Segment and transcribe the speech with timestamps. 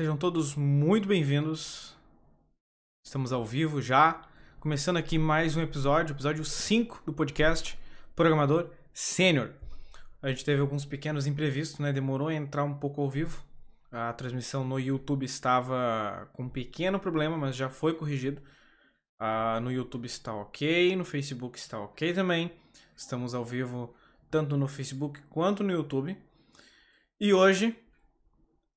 [0.00, 1.94] Sejam todos muito bem-vindos.
[3.04, 4.26] Estamos ao vivo já,
[4.58, 7.78] começando aqui mais um episódio, episódio 5 do podcast
[8.16, 9.50] Programador Sênior.
[10.22, 11.92] A gente teve alguns pequenos imprevistos, né?
[11.92, 13.44] Demorou a entrar um pouco ao vivo.
[13.92, 18.40] A transmissão no YouTube estava com um pequeno problema, mas já foi corrigido.
[19.20, 22.50] Uh, no YouTube está ok, no Facebook está ok também.
[22.96, 23.94] Estamos ao vivo
[24.30, 26.16] tanto no Facebook quanto no YouTube.
[27.20, 27.76] E hoje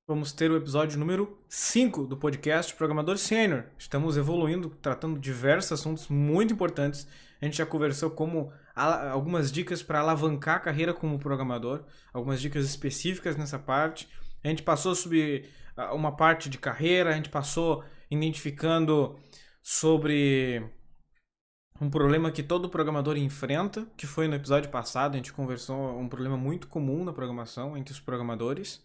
[0.06, 3.64] vamos ter o episódio número 5 do podcast Programador Sênior.
[3.78, 7.08] Estamos evoluindo, tratando diversos assuntos muito importantes.
[7.42, 12.66] A gente já conversou como algumas dicas para alavancar a carreira como programador, algumas dicas
[12.66, 14.10] específicas nessa parte.
[14.44, 19.18] A gente passou sobre ah, uma parte de carreira, a gente passou identificando
[19.62, 20.70] sobre
[21.80, 26.10] um problema que todo programador enfrenta, que foi no episódio passado, a gente conversou um
[26.10, 28.84] problema muito comum na programação entre os programadores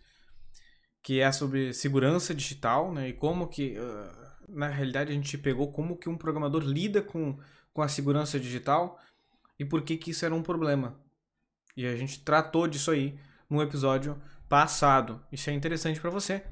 [1.03, 3.09] que é sobre segurança digital, né?
[3.09, 7.39] E como que, uh, na realidade, a gente pegou como que um programador lida com,
[7.73, 8.99] com a segurança digital
[9.59, 11.01] e por que que isso era um problema.
[11.77, 13.19] E a gente tratou disso aí
[13.49, 15.25] no episódio passado.
[15.31, 16.43] Isso é interessante para você.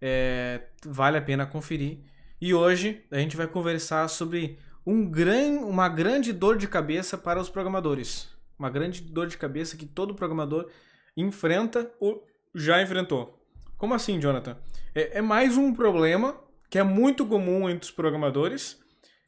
[0.00, 2.00] É, vale a pena conferir.
[2.40, 7.40] E hoje a gente vai conversar sobre um gran, uma grande dor de cabeça para
[7.40, 8.28] os programadores.
[8.58, 10.70] Uma grande dor de cabeça que todo programador
[11.16, 13.41] enfrenta ou já enfrentou.
[13.82, 14.56] Como assim, Jonathan?
[14.94, 18.80] É, é mais um problema que é muito comum entre os programadores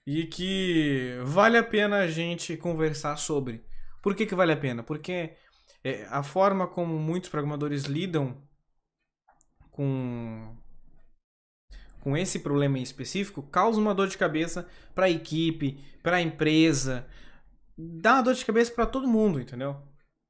[0.07, 3.65] e que vale a pena a gente conversar sobre.
[4.01, 4.85] Por que, que vale a pena?
[4.85, 5.35] Porque
[5.83, 8.41] é, a forma como muitos programadores lidam
[9.73, 10.57] com,
[11.99, 16.23] com esse problema em específico causa uma dor de cabeça para a equipe, para a
[16.23, 17.09] empresa,
[17.77, 19.83] dá uma dor de cabeça para todo mundo, entendeu?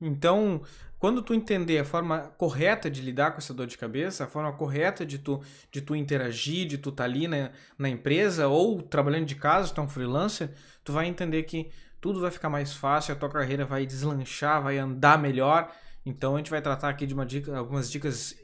[0.07, 0.63] Então,
[0.99, 4.53] quando tu entender a forma correta de lidar com essa dor de cabeça, a forma
[4.53, 8.83] correta de tu, de tu interagir, de tu estar tá ali na, na empresa ou
[8.83, 10.51] trabalhando de casa, tu é um freelancer,
[10.85, 11.71] tu vai entender que
[12.01, 15.73] tudo vai ficar mais fácil, a tua carreira vai deslanchar, vai andar melhor.
[16.05, 18.37] Então a gente vai tratar aqui de uma dica, algumas dicas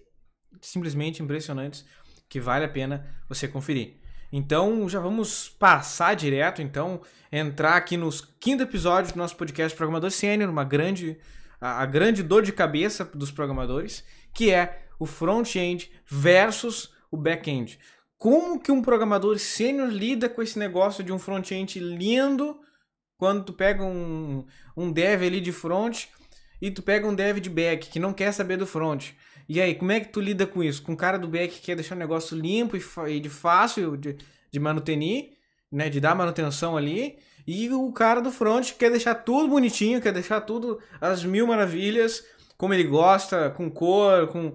[0.62, 1.84] simplesmente impressionantes
[2.28, 3.98] que vale a pena você conferir.
[4.32, 7.00] Então já vamos passar direto, então
[7.30, 11.18] entrar aqui nos quinto episódio do nosso podcast Programador Sênior, uma grande
[11.60, 17.78] a, grande dor de cabeça dos programadores, que é o front-end versus o back-end.
[18.16, 22.58] Como que um programador sênior lida com esse negócio de um front-end lindo
[23.16, 24.44] quando tu pega um,
[24.76, 26.06] um dev ali de front
[26.60, 29.12] e tu pega um dev de back que não quer saber do front.
[29.48, 30.82] E aí, como é que tu lida com isso?
[30.82, 32.76] Com o cara do back que quer deixar o negócio limpo
[33.08, 34.16] e, de fácil de,
[34.50, 35.30] de manutenir,
[35.72, 35.88] né?
[35.88, 37.18] De dar manutenção ali.
[37.46, 42.24] E o cara do front quer deixar tudo bonitinho, quer deixar tudo as mil maravilhas,
[42.56, 44.52] como ele gosta, com cor, com.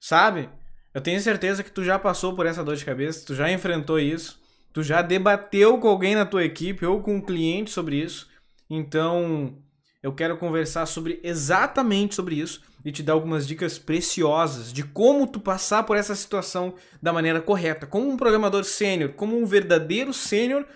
[0.00, 0.48] Sabe?
[0.92, 3.98] Eu tenho certeza que tu já passou por essa dor de cabeça, tu já enfrentou
[3.98, 4.40] isso,
[4.72, 8.28] tu já debateu com alguém na tua equipe ou com um cliente sobre isso.
[8.68, 9.58] Então,
[10.02, 15.26] eu quero conversar sobre exatamente sobre isso e te dar algumas dicas preciosas de como
[15.26, 20.12] tu passar por essa situação da maneira correta, como um programador sênior, como um verdadeiro
[20.12, 20.66] sênior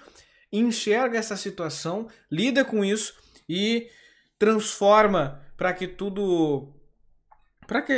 [0.52, 3.14] enxerga essa situação, lida com isso
[3.48, 3.88] e
[4.38, 6.72] transforma para que tudo
[7.66, 7.94] para que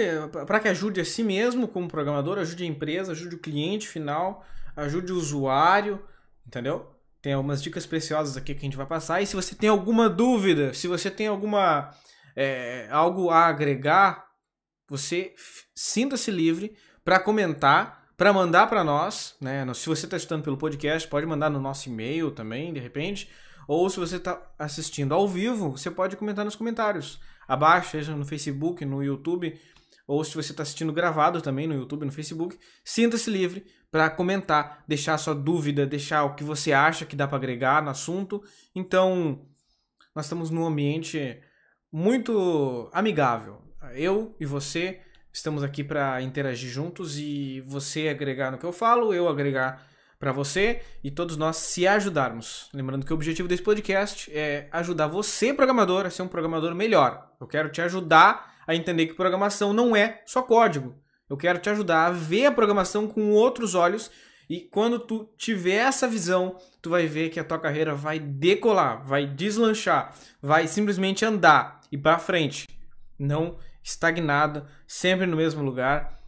[0.46, 4.44] para que ajude a si mesmo como programador, ajude a empresa, ajude o cliente final,
[4.74, 6.04] ajude o usuário,
[6.46, 6.94] entendeu?
[7.22, 9.20] Tem algumas dicas preciosas aqui que a gente vai passar.
[9.20, 11.94] E se você tem alguma dúvida, se você tem alguma
[12.34, 14.26] é, algo a agregar,
[14.88, 15.34] você
[15.74, 19.64] sinta-se livre para comentar para mandar para nós, né?
[19.72, 23.30] Se você está escutando pelo podcast, pode mandar no nosso e-mail também, de repente.
[23.66, 28.26] Ou se você está assistindo ao vivo, você pode comentar nos comentários abaixo, seja no
[28.26, 29.58] Facebook, no YouTube,
[30.06, 34.84] ou se você está assistindo gravado também no YouTube, no Facebook, sinta-se livre para comentar,
[34.86, 38.44] deixar sua dúvida, deixar o que você acha que dá para agregar no assunto.
[38.74, 39.48] Então,
[40.14, 41.40] nós estamos num ambiente
[41.90, 43.62] muito amigável.
[43.94, 45.00] Eu e você
[45.32, 49.86] Estamos aqui para interagir juntos e você agregar no que eu falo, eu agregar
[50.18, 52.68] para você e todos nós se ajudarmos.
[52.74, 57.30] Lembrando que o objetivo desse podcast é ajudar você, programador, a ser um programador melhor.
[57.40, 60.94] Eu quero te ajudar a entender que programação não é só código.
[61.28, 64.10] Eu quero te ajudar a ver a programação com outros olhos
[64.48, 69.06] e quando tu tiver essa visão, tu vai ver que a tua carreira vai decolar,
[69.06, 70.12] vai deslanchar,
[70.42, 72.66] vai simplesmente andar e para frente.
[73.16, 76.20] Não estagnada, sempre no mesmo lugar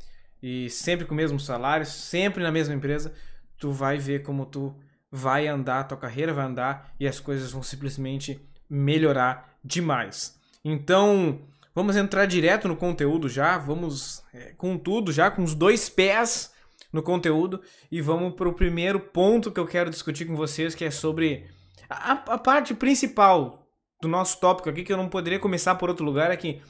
[0.43, 3.13] e sempre com o mesmo salário, sempre na mesma empresa,
[3.59, 4.75] tu vai ver como tu
[5.11, 10.39] vai andar, tua carreira vai andar e as coisas vão simplesmente melhorar demais.
[10.65, 11.41] Então,
[11.75, 16.53] vamos entrar direto no conteúdo já, vamos é, com tudo já, com os dois pés
[16.93, 17.61] no conteúdo
[17.91, 21.47] e vamos para o primeiro ponto que eu quero discutir com vocês, que é sobre
[21.89, 23.67] a, a parte principal
[24.01, 26.61] do nosso tópico aqui, que eu não poderia começar por outro lugar, é que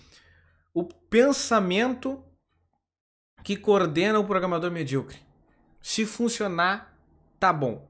[0.74, 2.24] o pensamento
[3.44, 5.18] que coordena o programador medíocre.
[5.80, 6.96] Se funcionar,
[7.38, 7.88] tá bom.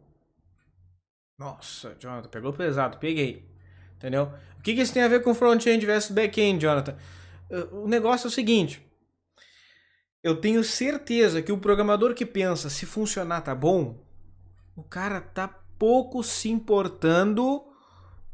[1.39, 3.51] Nossa, Jonathan, pegou pesado, peguei.
[3.97, 4.33] Entendeu?
[4.59, 6.97] O que, que isso tem a ver com front-end versus back-end, Jonathan?
[7.73, 8.85] O negócio é o seguinte.
[10.23, 14.01] Eu tenho certeza que o programador que pensa se funcionar tá bom,
[14.77, 17.65] o cara tá pouco se importando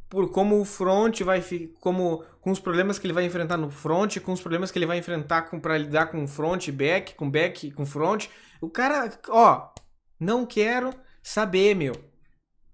[0.08, 1.42] por como o front vai
[1.80, 4.86] como com os problemas que ele vai enfrentar no front, com os problemas que ele
[4.86, 8.26] vai enfrentar com para lidar com front, back, com back, com front.
[8.60, 9.68] O cara, ó,
[10.18, 11.92] não quero saber, meu.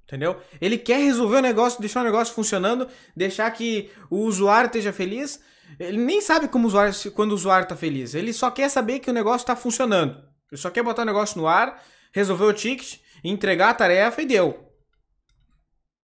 [0.04, 0.40] Entendeu?
[0.60, 2.86] Ele quer resolver o negócio, deixar o negócio funcionando,
[3.16, 5.40] deixar que o usuário esteja feliz.
[5.80, 8.14] Ele nem sabe como o usuário, quando o usuário está feliz.
[8.14, 10.22] Ele só quer saber que o negócio está funcionando.
[10.52, 11.82] Ele só quer botar o negócio no ar,
[12.12, 14.73] resolver o ticket, entregar a tarefa e deu.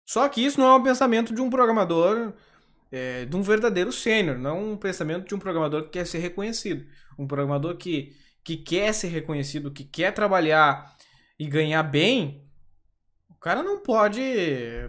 [0.10, 2.34] Só que isso não é um pensamento de um programador,
[2.92, 6.84] é, de um verdadeiro sênior, não um pensamento de um programador que quer ser reconhecido.
[7.16, 10.98] Um programador que, que quer ser reconhecido, que quer trabalhar
[11.38, 12.44] e ganhar bem,
[13.30, 14.20] o cara não pode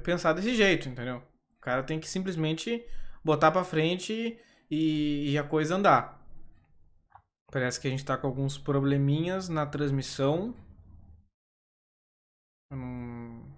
[0.05, 1.19] pensar desse jeito, entendeu?
[1.59, 2.83] O cara tem que simplesmente
[3.23, 4.39] botar para frente
[4.71, 6.19] e, e a coisa andar.
[7.53, 10.57] Parece que a gente tá com alguns probleminhas na transmissão.
[12.71, 13.50] Não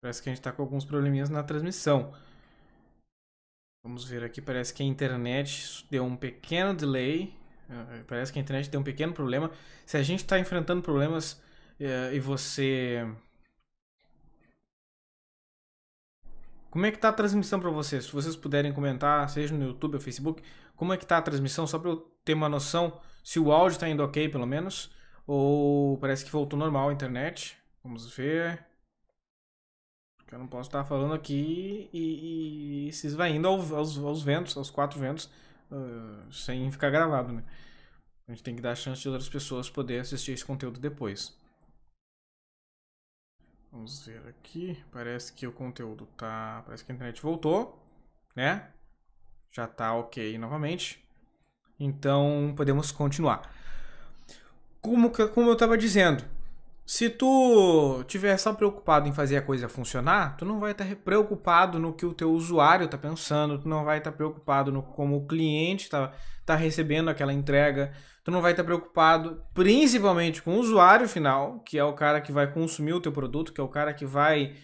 [0.00, 2.14] Parece que a gente está com alguns probleminhas na transmissão.
[3.82, 7.34] Vamos ver aqui, parece que a internet deu um pequeno delay.
[7.70, 9.50] Eh, parece que a internet deu um pequeno problema.
[9.86, 11.32] Se a gente está enfrentando problemas
[11.80, 13.06] uh, e você...
[16.70, 18.04] Como é que tá a transmissão para vocês?
[18.04, 20.42] Se vocês puderem comentar, seja no YouTube ou Facebook,
[20.76, 23.76] como é que tá a transmissão, só para eu ter uma noção se o áudio
[23.76, 24.94] está indo ok, pelo menos,
[25.26, 27.56] ou parece que voltou normal a internet.
[27.82, 28.67] Vamos ver.
[30.28, 34.54] Que eu não posso estar falando aqui e, e, e se esvaindo aos, aos, ventos,
[34.58, 35.24] aos quatro ventos,
[35.72, 37.42] uh, sem ficar gravado, né?
[38.28, 41.34] A gente tem que dar a chance de outras pessoas poder assistir esse conteúdo depois.
[43.72, 44.78] Vamos ver aqui.
[44.92, 46.62] Parece que o conteúdo tá.
[46.66, 47.82] Parece que a internet voltou,
[48.36, 48.70] né?
[49.50, 51.02] Já tá ok novamente.
[51.80, 53.50] Então podemos continuar.
[54.82, 56.22] Como, como eu estava dizendo,
[56.88, 60.96] se tu tiver só preocupado em fazer a coisa funcionar, tu não vai estar tá
[60.96, 64.82] preocupado no que o teu usuário está pensando, tu não vai estar tá preocupado no
[64.82, 66.14] como o cliente está
[66.46, 67.92] tá recebendo aquela entrega,
[68.24, 72.22] tu não vai estar tá preocupado principalmente com o usuário final, que é o cara
[72.22, 74.56] que vai consumir o teu produto, que é o cara que vai,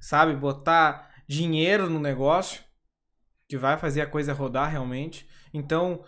[0.00, 2.62] sabe, botar dinheiro no negócio,
[3.48, 5.28] que vai fazer a coisa rodar realmente.
[5.52, 6.04] Então,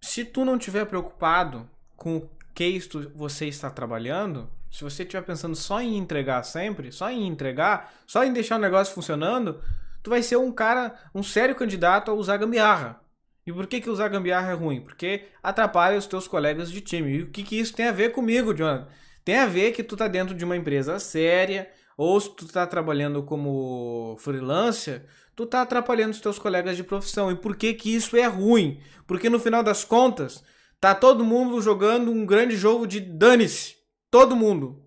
[0.00, 2.80] se tu não tiver preocupado com o que
[3.14, 8.24] você está trabalhando, se você estiver pensando só em entregar sempre, só em entregar, só
[8.24, 9.60] em deixar o negócio funcionando,
[10.02, 13.00] tu vai ser um cara, um sério candidato a usar gambiarra.
[13.46, 14.80] E por que, que usar gambiarra é ruim?
[14.80, 17.08] Porque atrapalha os teus colegas de time.
[17.08, 18.88] E o que, que isso tem a ver comigo, Jonathan?
[19.24, 22.66] Tem a ver que tu tá dentro de uma empresa séria, ou se tu tá
[22.66, 25.06] trabalhando como freelancer,
[25.36, 27.30] tu tá atrapalhando os teus colegas de profissão.
[27.30, 28.80] E por que que isso é ruim?
[29.06, 30.42] Porque no final das contas,
[30.80, 33.83] tá todo mundo jogando um grande jogo de dane-se.
[34.14, 34.80] Todo mundo.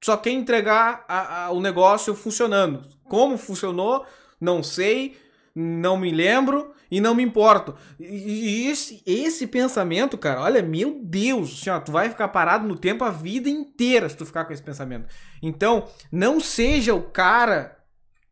[0.00, 2.84] Só quer entregar a, a, o negócio funcionando.
[3.02, 4.06] Como funcionou,
[4.40, 5.18] não sei,
[5.52, 7.74] não me lembro e não me importo.
[7.98, 12.78] E esse, esse pensamento, cara, olha, meu Deus, assim, ó, tu vai ficar parado no
[12.78, 15.08] tempo a vida inteira se tu ficar com esse pensamento.
[15.42, 17.76] Então, não seja o cara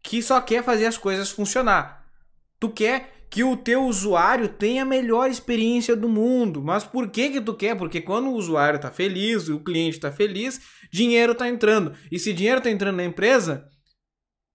[0.00, 2.06] que só quer fazer as coisas funcionar.
[2.60, 6.62] Tu quer que o teu usuário tenha a melhor experiência do mundo.
[6.62, 7.76] Mas por que que tu quer?
[7.76, 11.94] Porque quando o usuário está feliz, o cliente está feliz, dinheiro está entrando.
[12.10, 13.68] E se dinheiro está entrando na empresa,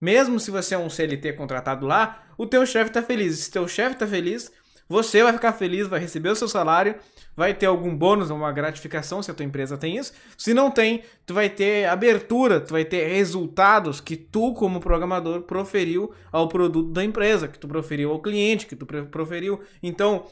[0.01, 3.39] mesmo se você é um CLT contratado lá, o teu chefe está feliz.
[3.39, 4.51] Se teu chefe está feliz,
[4.89, 6.95] você vai ficar feliz, vai receber o seu salário,
[7.35, 10.13] vai ter algum bônus, uma gratificação se a tua empresa tem isso.
[10.37, 15.41] Se não tem, tu vai ter abertura, tu vai ter resultados que tu como programador
[15.43, 19.61] proferiu ao produto da empresa, que tu proferiu ao cliente, que tu proferiu.
[19.81, 20.25] Então,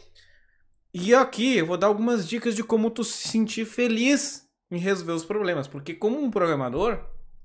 [0.93, 5.13] e aqui eu vou dar algumas dicas de como tu se sentir feliz em resolver
[5.13, 6.99] os problemas, porque como um programador,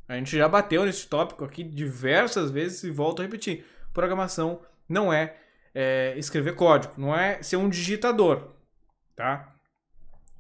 [0.09, 5.13] a gente já bateu nesse tópico aqui diversas vezes e volto a repetir, programação não
[5.13, 5.37] é
[5.79, 8.56] é, escrever código, não é ser um digitador,
[9.17, 9.53] tá?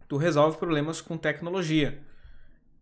[0.08, 2.00] Tu resolve problemas com tecnologia.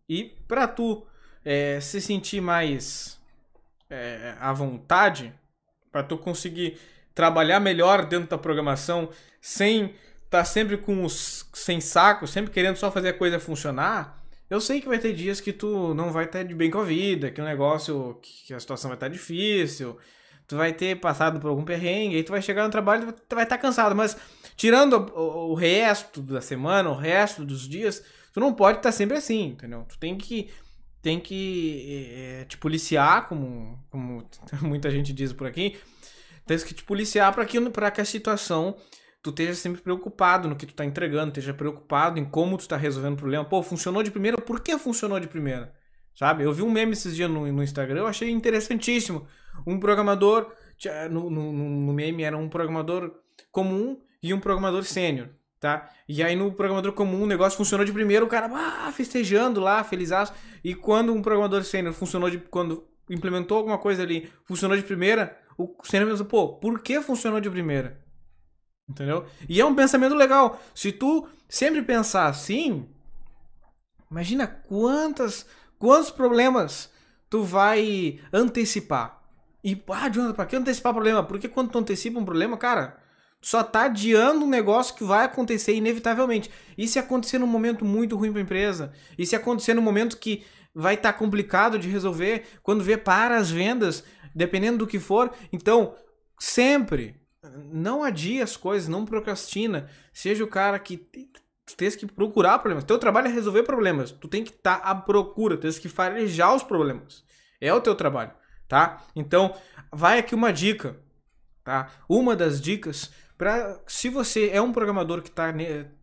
[0.09, 1.07] E para tu
[1.45, 3.19] é, se sentir mais
[3.89, 5.33] é, à vontade,
[5.91, 6.79] para tu conseguir
[7.15, 9.09] trabalhar melhor dentro da programação
[9.41, 14.23] sem estar tá sempre com os sem saco, sempre querendo só fazer a coisa funcionar,
[14.51, 16.85] eu sei que vai ter dias que tu não vai estar de bem com a
[16.85, 19.97] vida, que o negócio, que a situação vai estar difícil,
[20.47, 23.35] tu vai ter passado por algum perrengue, aí tu vai chegar no trabalho e tu
[23.35, 24.17] vai estar cansado, mas
[24.57, 29.49] tirando o, resto da semana, o resto dos dias, tu não pode estar sempre assim,
[29.49, 29.85] entendeu?
[29.89, 30.51] Tu tem que
[31.03, 34.27] tem que é, te policiar, como, como
[34.63, 35.77] muita gente diz por aqui,
[36.47, 38.75] tens que te policiar para que, que a situação
[39.23, 42.77] tu esteja sempre preocupado no que tu tá entregando, esteja preocupado em como tu tá
[42.77, 43.45] resolvendo o problema.
[43.45, 45.75] Pô, funcionou de primeira, por que funcionou de primeira?
[46.15, 46.45] Sabe?
[46.45, 49.27] Eu vi um meme esses dias no, no Instagram, eu achei interessantíssimo.
[49.67, 50.53] Um programador,
[51.11, 53.15] no, no, no meme era um programador
[53.51, 55.29] comum e um programador sênior,
[55.61, 55.91] tá?
[56.09, 59.85] E aí no programador comum o negócio funcionou de primeira, o cara ah, festejando lá,
[59.85, 60.33] felizaço.
[60.65, 65.39] E quando um programador sênior funcionou de quando implementou alguma coisa ali, funcionou de primeira,
[65.59, 68.03] o sênior pensou, pô, por que funcionou de primeira?
[68.89, 69.27] Entendeu?
[69.47, 70.59] E é um pensamento legal.
[70.75, 72.89] Se tu sempre pensar assim,
[74.11, 75.47] imagina quantas,
[75.79, 76.91] quantos problemas
[77.29, 79.23] tu vai antecipar.
[79.63, 81.23] E, ah, Jonathan, pra que antecipar problema?
[81.23, 83.04] Porque quando tu antecipa um problema, cara,
[83.45, 86.51] só tá adiando um negócio que vai acontecer inevitavelmente.
[86.79, 88.91] E se acontecer num momento muito ruim pra empresa?
[89.19, 92.47] E se acontecer num momento que vai estar tá complicado de resolver?
[92.63, 94.03] Quando vê para as vendas,
[94.35, 95.31] dependendo do que for.
[95.53, 95.95] Então,
[96.39, 97.17] sempre
[97.71, 99.91] não adie as coisas, não procrastina.
[100.11, 100.97] Seja o cara que
[101.77, 102.85] tens que procurar problemas.
[102.85, 104.11] Teu trabalho é resolver problemas.
[104.11, 107.23] Tu tem que estar tá à procura, tens que farejar os problemas.
[107.61, 108.33] É o teu trabalho,
[108.67, 109.05] tá?
[109.15, 109.55] Então,
[109.93, 110.97] vai aqui uma dica,
[111.63, 111.91] tá?
[112.09, 115.53] Uma das dicas para se você é um programador que tá,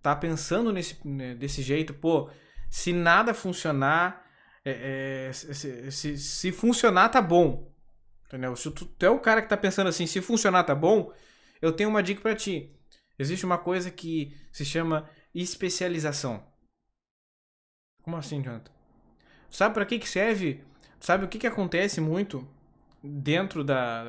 [0.02, 2.30] tá pensando nesse né, desse jeito, pô,
[2.70, 4.26] se nada funcionar,
[4.66, 7.72] é, é, se, se, se, funcionar tá bom,
[8.26, 8.56] entendeu?
[8.56, 11.12] Se tu, tu é o cara que tá pensando assim, se funcionar tá bom,
[11.62, 12.76] eu tenho uma dica para ti.
[13.18, 16.46] Existe uma coisa que se chama especialização.
[18.02, 18.72] Como assim, Jonathan?
[19.50, 20.64] Sabe para que, que serve?
[21.00, 22.48] Sabe o que, que acontece muito
[23.03, 24.03] dentro da,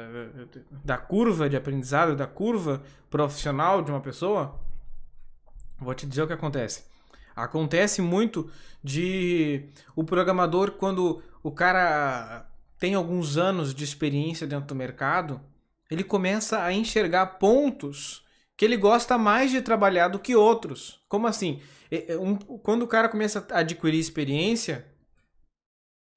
[0.84, 4.60] da curva de aprendizado, da curva profissional de uma pessoa?
[5.78, 6.84] Vou te dizer o que acontece.
[7.34, 8.50] Acontece muito
[8.82, 12.46] de o programador, quando o cara
[12.78, 15.40] tem alguns anos de experiência dentro do mercado,
[15.90, 18.24] ele começa a enxergar pontos
[18.56, 21.00] que ele gosta mais de trabalhar do que outros.
[21.08, 21.60] Como assim?
[22.62, 24.86] Quando o cara começa a adquirir experiência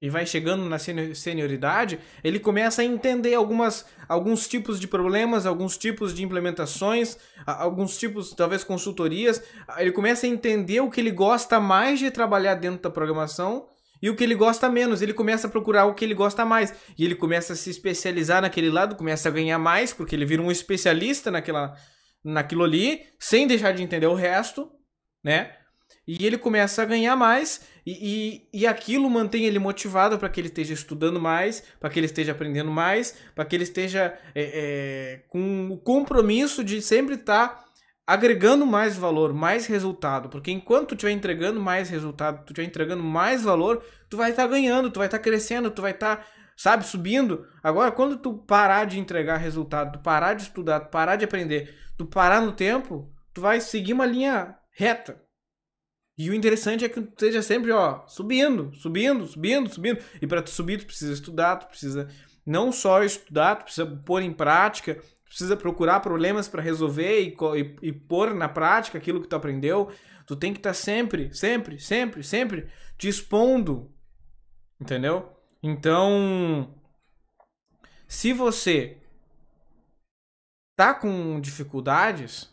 [0.06, 5.76] e vai chegando na senioridade, ele começa a entender algumas, alguns tipos de problemas, alguns
[5.76, 9.42] tipos de implementações, alguns tipos, talvez consultorias.
[9.78, 13.66] Ele começa a entender o que ele gosta mais de trabalhar dentro da programação
[14.00, 16.72] e o que ele gosta menos, ele começa a procurar o que ele gosta mais.
[16.96, 20.40] E ele começa a se especializar naquele lado, começa a ganhar mais, porque ele vira
[20.40, 21.74] um especialista naquela,
[22.24, 24.70] naquilo ali, sem deixar de entender o resto,
[25.24, 25.50] né?
[26.06, 30.40] E ele começa a ganhar mais, e, e, e aquilo mantém ele motivado para que
[30.40, 34.42] ele esteja estudando mais, para que ele esteja aprendendo mais, para que ele esteja é,
[35.14, 37.48] é, com o compromisso de sempre estar.
[37.48, 37.66] Tá
[38.06, 43.02] agregando mais valor, mais resultado, porque enquanto tu estiver entregando mais resultado, tu estiver entregando
[43.02, 46.18] mais valor, tu vai estar tá ganhando, tu vai estar tá crescendo, tu vai estar,
[46.18, 47.44] tá, sabe, subindo.
[47.62, 51.76] Agora, quando tu parar de entregar resultado, tu parar de estudar, tu parar de aprender,
[51.98, 55.20] tu parar no tempo, tu vai seguir uma linha reta.
[56.18, 60.02] E o interessante é que tu esteja sempre, ó, subindo, subindo, subindo, subindo.
[60.20, 62.08] E para tu subir, tu precisa estudar, tu precisa
[62.44, 67.88] não só estudar, tu precisa pôr em prática, precisa procurar problemas para resolver e, e,
[67.88, 69.90] e, pôr na prática aquilo que tu aprendeu.
[70.26, 73.92] Tu tem que estar tá sempre, sempre, sempre, sempre te expondo.
[74.80, 75.32] Entendeu?
[75.62, 76.74] Então,
[78.08, 78.96] se você
[80.76, 82.50] tá com dificuldades,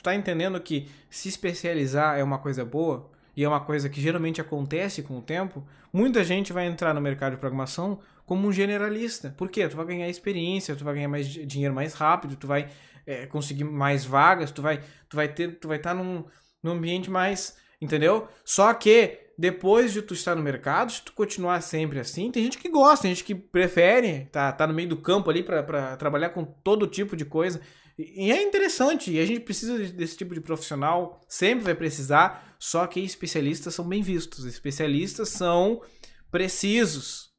[0.00, 4.00] tu tá entendendo que se especializar é uma coisa boa e é uma coisa que
[4.00, 8.52] geralmente acontece com o tempo, muita gente vai entrar no mercado de programação como um
[8.52, 9.34] generalista.
[9.36, 9.68] Por quê?
[9.68, 12.68] Tu vai ganhar experiência, tu vai ganhar mais dinheiro mais rápido, tu vai
[13.06, 16.24] é, conseguir mais vagas, tu vai, tu vai ter, tu vai estar tá num,
[16.62, 18.26] num ambiente mais, entendeu?
[18.42, 22.58] Só que depois de tu estar no mercado, se tu continuar sempre assim, tem gente
[22.58, 26.30] que gosta, tem gente que prefere tá, tá no meio do campo ali para trabalhar
[26.30, 27.60] com todo tipo de coisa.
[28.02, 32.86] E é interessante, e a gente precisa desse tipo de profissional, sempre vai precisar, só
[32.86, 35.82] que especialistas são bem vistos, especialistas são
[36.30, 37.30] precisos,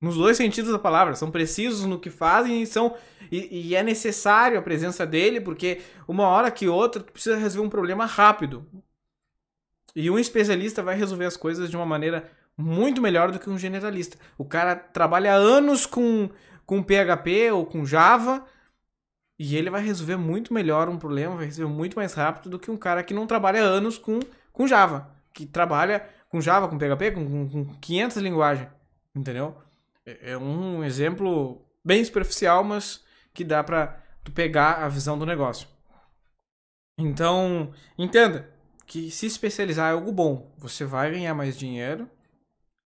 [0.00, 2.96] nos dois sentidos da palavra, são precisos no que fazem e são
[3.30, 7.66] e, e, é necessário a presença dele, porque uma hora que outra tu precisa resolver
[7.66, 8.66] um problema rápido.
[9.94, 13.58] E um especialista vai resolver as coisas de uma maneira muito melhor do que um
[13.58, 14.18] generalista.
[14.36, 16.28] O cara trabalha anos com,
[16.66, 18.44] com PHP ou com Java
[19.38, 22.70] E ele vai resolver muito melhor um problema, vai resolver muito mais rápido do que
[22.70, 24.18] um cara que não trabalha anos com,
[24.52, 25.14] com Java.
[25.32, 28.68] Que trabalha com Java, com PHP, com, com 500 linguagens.
[29.14, 29.56] Entendeu?
[30.06, 35.26] É, é um exemplo bem superficial, mas que dá pra tu pegar a visão do
[35.26, 35.68] negócio.
[36.98, 38.50] Então, entenda
[38.86, 40.54] que se especializar é algo bom.
[40.56, 42.08] Você vai ganhar mais dinheiro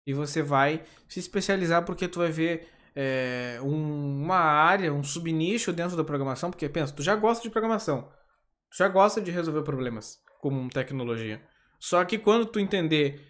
[0.06, 5.72] e você vai se especializar porque tu vai ver é, um, uma área, um subnicho
[5.72, 8.10] dentro da programação, porque pensa, tu já gosta de programação,
[8.72, 11.40] tu já gosta de resolver problemas como tecnologia.
[11.80, 13.22] Só que quando tu entender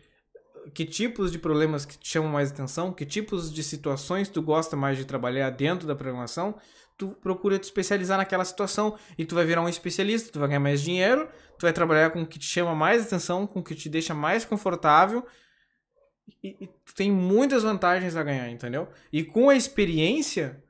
[0.74, 4.78] que tipos de problemas que te chamam mais atenção, que tipos de situações tu gosta
[4.78, 6.56] mais de trabalhar dentro da programação,
[6.98, 10.62] tu procura te especializar naquela situação e tu vai virar um especialista, tu vai ganhar
[10.62, 11.28] mais dinheiro,
[11.60, 14.14] tu vai trabalhar com o que te chama mais atenção, com o que te deixa
[14.14, 15.26] mais confortável
[16.44, 18.88] e, e tu tem muitas vantagens a ganhar, entendeu?
[19.12, 20.62] E com a experiência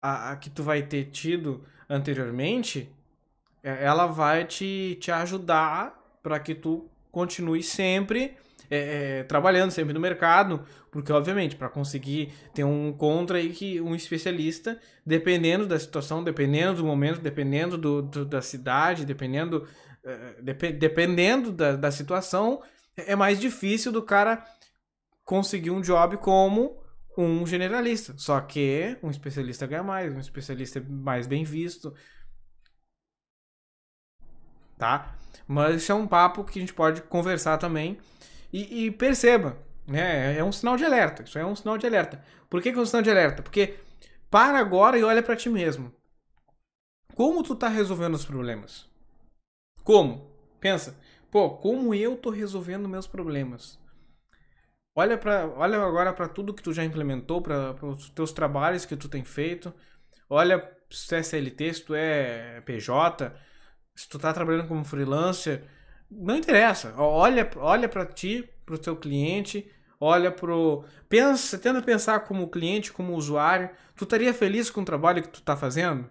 [0.00, 2.90] a, a que tu vai ter tido anteriormente,
[3.62, 8.36] é, ela vai te, te ajudar para que tu continue sempre
[8.70, 13.80] é, é, trabalhando sempre no mercado, porque obviamente para conseguir ter um contra aí que
[13.80, 19.66] um especialista, dependendo da situação, dependendo do momento, dependendo do, do da cidade, dependendo
[20.04, 22.60] é, dep dependendo da, da situação,
[22.96, 24.44] é mais difícil do cara
[25.26, 26.80] conseguir um job como
[27.18, 28.14] um generalista.
[28.16, 31.92] Só que um especialista ganha mais, um especialista é mais bem visto.
[34.78, 35.14] Tá?
[35.46, 37.98] Mas isso é um papo que a gente pode conversar também
[38.52, 40.38] e, e, perceba, né?
[40.38, 41.22] É um sinal de alerta.
[41.22, 42.22] Isso é um sinal de alerta.
[42.48, 43.42] Por que, que é um sinal de alerta?
[43.42, 43.78] Porque
[44.30, 45.92] para agora e olha para ti mesmo.
[47.14, 48.88] Como tu tá resolvendo os problemas?
[49.82, 50.30] Como?
[50.60, 50.98] Pensa.
[51.30, 53.78] Pô, como eu tô resolvendo meus problemas?
[54.98, 58.96] Olha, pra, olha agora para tudo que tu já implementou, para os teus trabalhos que
[58.96, 59.72] tu tem feito.
[60.28, 60.58] Olha
[60.90, 63.30] se tu é SLT, se tu é PJ,
[63.94, 65.64] se tu tá trabalhando como freelancer,
[66.10, 66.94] não interessa.
[66.96, 72.90] Olha, olha para ti, para o teu cliente, olha pro pensa, tenta pensar como cliente,
[72.90, 73.68] como usuário.
[73.96, 76.08] Tu estaria feliz com o trabalho que tu tá fazendo?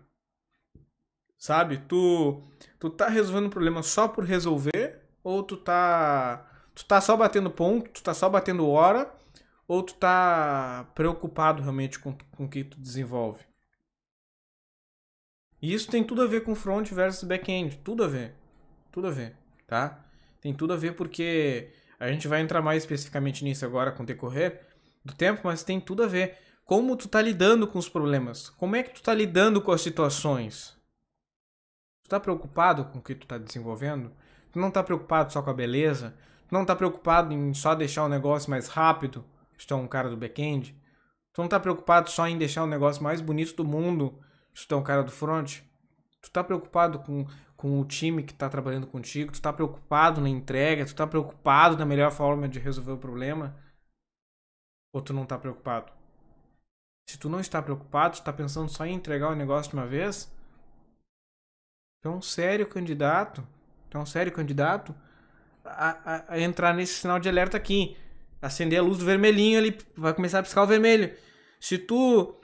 [1.38, 1.79] Sabe?
[1.88, 2.43] Tu
[2.79, 7.49] tu tá resolvendo um problema só por resolver ou tu tá tu tá só batendo
[7.49, 9.11] ponto, tu tá só batendo hora
[9.67, 13.43] ou tu tá preocupado realmente com com o que tu desenvolve?
[15.61, 18.35] E isso tem tudo a ver com front versus back-end, tudo a ver.
[18.91, 20.05] Tudo a ver tá?
[20.41, 24.05] Tem tudo a ver porque a gente vai entrar mais especificamente nisso agora com o
[24.05, 24.65] decorrer
[25.03, 26.38] do tempo, mas tem tudo a ver.
[26.63, 28.49] Como tu tá lidando com os problemas?
[28.49, 30.75] Como é que tu tá lidando com as situações?
[32.03, 34.11] Tu tá preocupado com o que tu tá desenvolvendo?
[34.51, 36.17] Tu não tá preocupado só com a beleza?
[36.47, 39.25] Tu não tá preocupado em só deixar o negócio mais rápido?
[39.58, 40.75] Se tu é um cara do back-end?
[41.34, 44.19] Tu não tá preocupado só em deixar o negócio mais bonito do mundo?
[44.53, 45.60] Se tu é um cara do front?
[46.21, 50.29] Tu tá preocupado com com o time que está trabalhando contigo, tu está preocupado na
[50.29, 53.55] entrega, tu está preocupado na melhor forma de resolver o problema,
[54.93, 55.91] ou tu não está preocupado?
[57.10, 59.88] Se tu não está preocupado, tu está pensando só em entregar o negócio de uma
[59.88, 60.31] vez,
[62.01, 63.45] tu é um sério candidato,
[63.89, 64.93] tu é um sério candidato
[65.65, 67.97] a, a, entrar nesse sinal de alerta aqui,
[68.41, 71.13] acender a luz do vermelhinho ali, vai começar a piscar o vermelho.
[71.60, 72.39] Se tu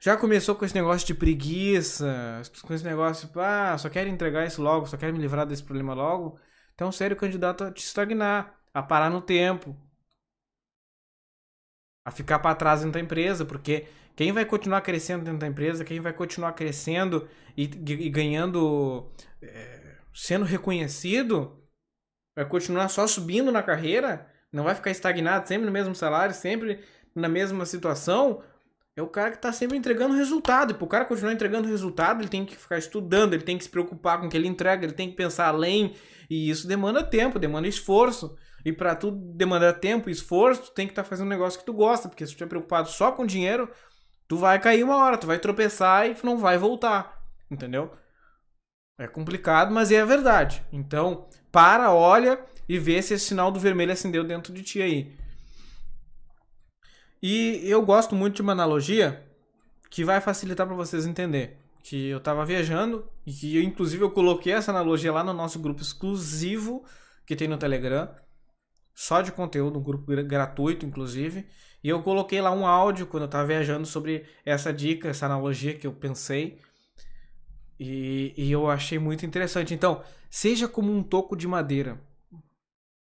[0.00, 4.62] já começou com esse negócio de preguiça, com esse negócio, ah, só quero entregar isso
[4.62, 6.38] logo, só quero me livrar desse problema logo,
[6.74, 9.76] então sério candidato a te estagnar, a parar no tempo,
[12.04, 15.84] a ficar para trás dentro da empresa, porque quem vai continuar crescendo dentro da empresa,
[15.84, 21.61] quem vai continuar crescendo e, e ganhando, é, sendo reconhecido,
[22.34, 26.80] vai continuar só subindo na carreira, não vai ficar estagnado sempre no mesmo salário, sempre
[27.14, 28.42] na mesma situação,
[28.94, 30.72] é o cara que está sempre entregando resultado.
[30.72, 33.64] E para o cara continuar entregando resultado, ele tem que ficar estudando, ele tem que
[33.64, 35.94] se preocupar com o que ele entrega, ele tem que pensar além.
[36.28, 38.36] E isso demanda tempo, demanda esforço.
[38.64, 41.58] E para tudo demandar tempo e esforço, tu tem que estar tá fazendo um negócio
[41.58, 42.08] que tu gosta.
[42.08, 43.70] Porque se tu estiver preocupado só com dinheiro,
[44.28, 47.22] tu vai cair uma hora, tu vai tropeçar e tu não vai voltar.
[47.50, 47.92] Entendeu?
[49.02, 50.64] É complicado, mas é a verdade.
[50.72, 52.38] Então, para, olha
[52.68, 55.12] e vê se esse sinal do vermelho acendeu dentro de ti aí.
[57.20, 59.26] E eu gosto muito de uma analogia
[59.90, 61.58] que vai facilitar para vocês entender.
[61.82, 65.58] Que eu estava viajando e que eu, inclusive eu coloquei essa analogia lá no nosso
[65.58, 66.84] grupo exclusivo
[67.26, 68.08] que tem no Telegram,
[68.94, 71.44] só de conteúdo, um grupo gratuito inclusive.
[71.82, 75.74] E eu coloquei lá um áudio quando eu estava viajando sobre essa dica, essa analogia
[75.74, 76.60] que eu pensei.
[77.84, 79.74] E, e eu achei muito interessante.
[79.74, 82.00] Então, seja como um toco de madeira.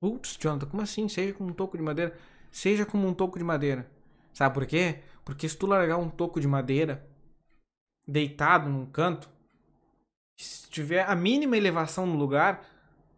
[0.01, 1.11] Putz, Jonathan, como assim?
[1.11, 2.17] Seja como um toco de madeira?
[2.51, 3.87] Seja como um toco de madeira.
[4.33, 5.01] Sabe por quê?
[5.27, 7.07] Porque se tu largar um toco de madeira
[8.09, 9.29] deitado num canto,
[10.37, 12.65] Se tiver a mínima elevação no lugar,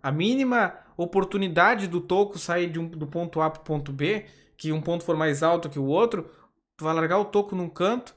[0.02, 4.26] a mínima oportunidade do toco sair de um, do ponto A para o ponto B,
[4.56, 6.28] que um ponto for mais alto que o outro,
[6.76, 8.12] tu vai largar o toco num canto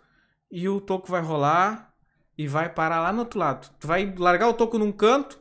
[0.52, 1.96] e o toco vai rolar
[2.38, 3.70] e vai parar lá no outro lado.
[3.80, 5.40] Tu vai largar o toco num canto,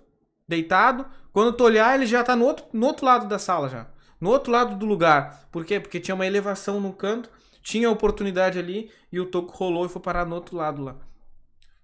[0.48, 3.86] deitado, quando tu olhar ele já tá no outro, no outro lado da sala já.
[4.20, 5.46] No outro lado do lugar.
[5.52, 5.78] Por quê?
[5.78, 7.28] Porque tinha uma elevação no canto,
[7.62, 10.96] tinha oportunidade ali e o toco rolou e foi parar no outro lado lá.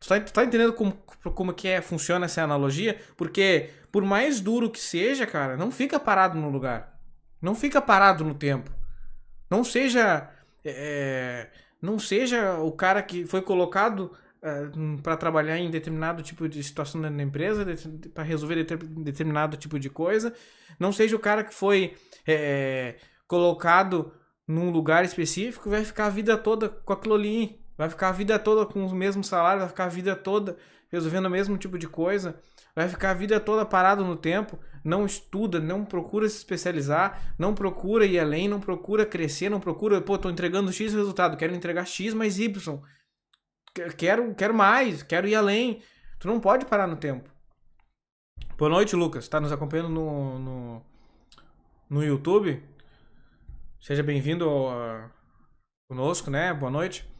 [0.01, 0.92] Tu tá, tu tá entendendo como,
[1.35, 2.98] como que é, funciona essa analogia?
[3.16, 6.98] Porque por mais duro que seja, cara, não fica parado no lugar.
[7.40, 8.70] Não fica parado no tempo.
[9.51, 10.31] Não seja.
[10.64, 11.48] É,
[11.81, 14.68] não seja o cara que foi colocado é,
[15.02, 17.64] para trabalhar em determinado tipo de situação na empresa,
[18.12, 20.35] para resolver determinado tipo de coisa.
[20.78, 21.94] Não seja o cara que foi
[22.26, 24.12] é, colocado
[24.46, 27.61] num lugar específico vai ficar a vida toda com aquilo ali.
[27.78, 30.57] Vai ficar a vida toda com o mesmo salário, vai ficar a vida toda
[30.90, 32.38] resolvendo o mesmo tipo de coisa
[32.74, 37.55] vai ficar a vida toda parado no tempo, não estuda, não procura se especializar, não
[37.55, 41.87] procura ir além, não procura crescer, não procura, pô, tô entregando X resultado, quero entregar
[41.87, 42.81] X mais Y.
[43.75, 45.83] Quero, quero mais, quero ir além.
[46.19, 47.31] Tu não pode parar no tempo.
[48.59, 49.27] Boa noite, Lucas.
[49.29, 50.83] Tá nos acompanhando no, no,
[51.89, 52.63] no YouTube?
[53.81, 54.47] Seja bem-vindo
[55.89, 56.53] conosco, né?
[56.53, 57.11] Boa noite.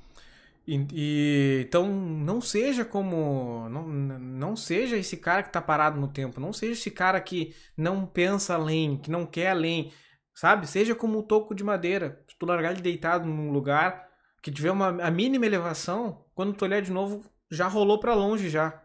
[0.67, 6.07] E, e, então não seja como não, não seja esse cara que está parado no
[6.07, 9.93] tempo, não seja esse cara que não pensa além, que não quer além,
[10.33, 10.69] sabe?
[10.69, 12.23] Seja como o toco de madeira.
[12.29, 14.12] Se tu largar ele deitado num lugar
[14.43, 18.51] que tiver uma a mínima elevação, quando tu olhar de novo, já rolou para longe
[18.51, 18.83] já.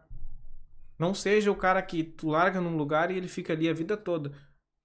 [0.97, 3.97] Não seja o cara que tu larga num lugar e ele fica ali a vida
[3.97, 4.31] toda.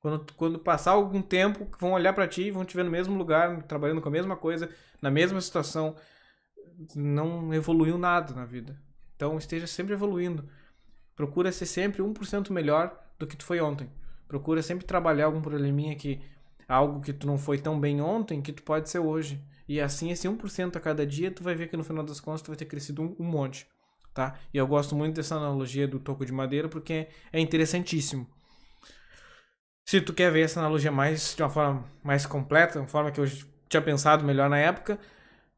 [0.00, 3.16] Quando, quando passar algum tempo, vão olhar para ti e vão te ver no mesmo
[3.16, 4.68] lugar, trabalhando com a mesma coisa,
[5.00, 5.94] na mesma situação
[6.96, 8.80] não evoluiu nada na vida.
[9.14, 10.48] Então esteja sempre evoluindo.
[11.14, 13.88] Procura ser sempre 1% melhor do que tu foi ontem.
[14.26, 16.20] Procura sempre trabalhar algum probleminha que
[16.66, 19.40] algo que tu não foi tão bem ontem que tu pode ser hoje.
[19.68, 22.42] E assim esse 1% a cada dia tu vai ver que no final das contas
[22.42, 23.66] tu vai ter crescido um, um monte,
[24.14, 24.38] tá?
[24.53, 28.27] E eu gosto muito dessa analogia do toco de madeira porque é interessantíssimo.
[29.85, 33.20] Se tu quer ver essa analogia mais de uma forma mais completa, uma forma que
[33.20, 33.27] eu
[33.68, 34.98] tinha pensado melhor na época,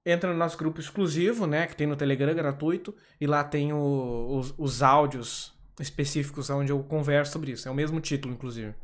[0.04, 4.38] entra no nosso grupo exclusivo, né, que tem no Telegram gratuito, e lá tem o,
[4.38, 7.68] os, os áudios específicos onde eu converso sobre isso.
[7.68, 8.74] É o mesmo título, inclusive.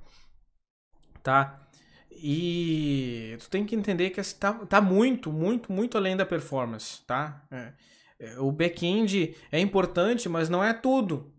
[1.22, 1.68] Tá?
[2.10, 7.42] E tu tem que entender que tá, tá muito, muito, muito além da performance, tá?
[7.50, 7.72] É,
[8.18, 11.32] é, o back-end é importante, mas não é tudo.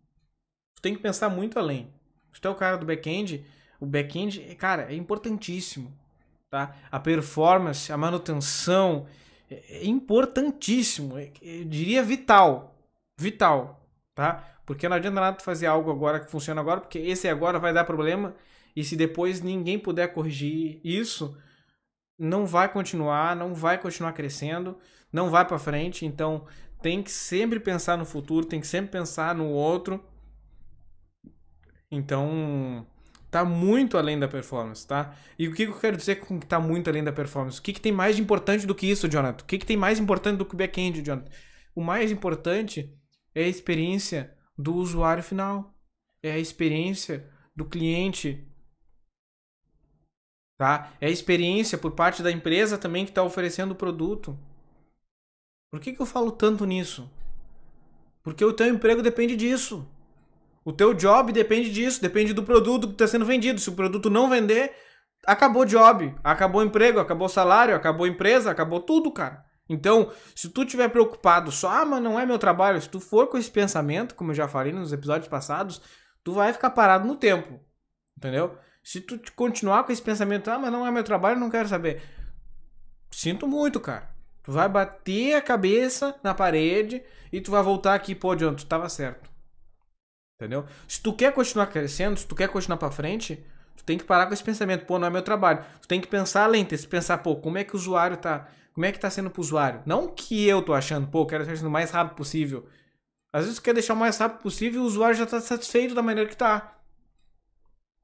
[0.76, 1.94] Tu tem que pensar muito além.
[2.34, 3.46] Se tu é o cara do back-end,
[3.80, 5.96] o back-end, cara, é importantíssimo,
[6.50, 6.76] tá?
[6.90, 9.06] A performance, a manutenção,
[9.50, 12.76] é, é importantíssimo, é, eu diria vital,
[13.20, 14.48] vital, tá?
[14.66, 17.84] Porque não adianta nada fazer algo agora que funciona agora, porque esse agora vai dar
[17.84, 18.34] problema
[18.76, 21.38] e se depois ninguém puder corrigir isso,
[22.18, 24.78] não vai continuar, não vai continuar crescendo,
[25.12, 26.46] não vai para frente, então
[26.82, 30.04] tem que sempre pensar no futuro, tem que sempre pensar no outro.
[31.90, 32.86] Então,
[33.30, 35.16] tá muito além da performance, tá?
[35.38, 37.60] E o que eu quero dizer com que tá muito além da performance?
[37.60, 39.44] O que, que tem mais importante do que isso, Jonathan?
[39.44, 41.32] O que, que tem mais importante do que o back-end, Jonathan?
[41.74, 42.94] O mais importante
[43.34, 45.74] é a experiência do usuário final.
[46.22, 48.48] É a experiência do cliente.
[50.62, 50.92] Tá?
[51.02, 54.38] É experiência por parte da empresa também que está oferecendo o produto.
[55.72, 57.10] Por que, que eu falo tanto nisso?
[58.22, 59.90] Porque o teu emprego depende disso.
[60.64, 63.60] O teu job depende disso, depende do produto que está sendo vendido.
[63.60, 64.72] Se o produto não vender,
[65.26, 69.44] acabou job, acabou emprego, acabou salário, acabou empresa, acabou tudo, cara.
[69.68, 73.26] Então, se tu tiver preocupado só, ah, mas não é meu trabalho, se tu for
[73.26, 75.82] com esse pensamento, como eu já falei nos episódios passados,
[76.24, 77.60] tu vai ficar parado no tempo.
[78.16, 78.56] Entendeu?
[78.84, 82.02] Se tu continuar com esse pensamento, ah, mas não é meu trabalho, não quero saber.
[83.12, 84.10] Sinto muito, cara.
[84.44, 88.66] Tu vai bater a cabeça na parede e tu vai voltar aqui, pô, John, tu
[88.66, 89.30] tava certo.
[90.40, 90.66] Entendeu?
[90.88, 94.26] Se tu quer continuar crescendo, se tu quer continuar para frente, tu tem que parar
[94.26, 95.64] com esse pensamento, pô, não é meu trabalho.
[95.82, 98.48] Tu tem que pensar além, tem que pensar, pô, como é que o usuário tá,
[98.74, 99.84] como é que tá sendo pro usuário?
[99.86, 102.68] Não que eu tô achando, pô, quero deixar o mais rápido possível.
[103.32, 105.94] Às vezes tu quer deixar o mais rápido possível e o usuário já tá satisfeito
[105.94, 106.81] da maneira que tá.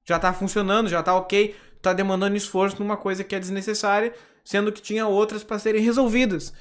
[0.08, 4.72] Já tá funcionando, já tá ok, tá demandando esforço numa coisa que é desnecessária, sendo
[4.72, 6.54] que tinha outras para serem resolvidas.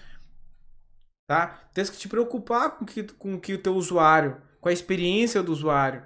[1.28, 1.60] Tá?
[1.72, 5.52] Tem que te preocupar com que, com que o teu usuário com a experiência do
[5.52, 6.02] usuário,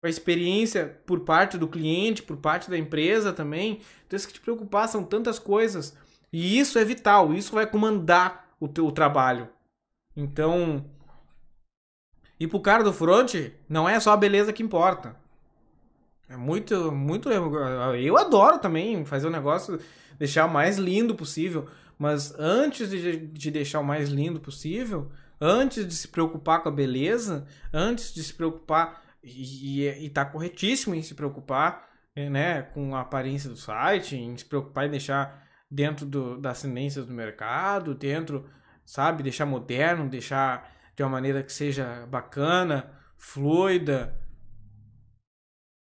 [0.00, 3.80] com a experiência por parte do cliente, por parte da empresa também.
[4.12, 5.96] Isso que te preocupar são tantas coisas.
[6.32, 9.48] E isso é vital, isso vai comandar o teu trabalho.
[10.16, 10.88] Então,
[12.38, 13.34] E pro cara do front,
[13.68, 15.16] não é só a beleza que importa.
[16.32, 17.28] É muito, muito.
[17.30, 19.78] Eu adoro também fazer o negócio,
[20.18, 21.68] deixar o mais lindo possível.
[21.98, 26.72] Mas antes de, de deixar o mais lindo possível, antes de se preocupar com a
[26.72, 32.94] beleza, antes de se preocupar, e, e, e tá corretíssimo em se preocupar né, com
[32.96, 37.94] a aparência do site, em se preocupar em deixar dentro do, das tendências do mercado,
[37.94, 38.46] dentro,
[38.84, 44.18] sabe, deixar moderno, deixar de uma maneira que seja bacana, fluida.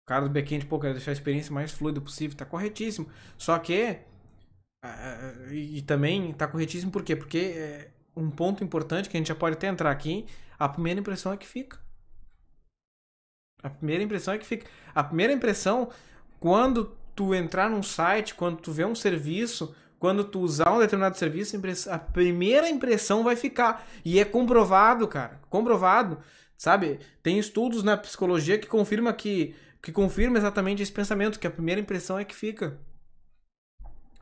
[0.03, 3.07] O cara do back-end, pô, quer deixar a experiência mais fluida possível, tá corretíssimo.
[3.37, 3.99] Só que,
[4.83, 7.15] uh, e também tá corretíssimo por quê?
[7.15, 10.25] Porque é um ponto importante que a gente já pode até entrar aqui,
[10.59, 11.79] a primeira impressão é que fica.
[13.61, 14.67] A primeira impressão é que fica.
[14.93, 15.89] A primeira impressão,
[16.39, 21.17] quando tu entrar num site, quando tu vê um serviço, quando tu usar um determinado
[21.17, 21.57] serviço,
[21.89, 23.87] a primeira impressão vai ficar.
[24.03, 25.39] E é comprovado, cara.
[25.49, 26.17] Comprovado.
[26.57, 26.99] Sabe?
[27.21, 31.81] Tem estudos na psicologia que confirma que que confirma exatamente esse pensamento, que a primeira
[31.81, 32.79] impressão é que fica.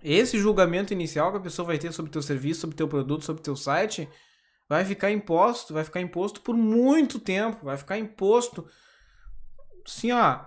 [0.03, 3.43] Esse julgamento inicial que a pessoa vai ter sobre teu serviço, sobre teu produto, sobre
[3.43, 4.09] teu site,
[4.67, 8.67] vai ficar imposto, vai ficar imposto por muito tempo, vai ficar imposto.
[9.85, 10.39] Sim, ó,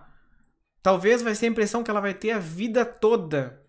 [0.82, 3.62] talvez vai ser a impressão que ela vai ter a vida toda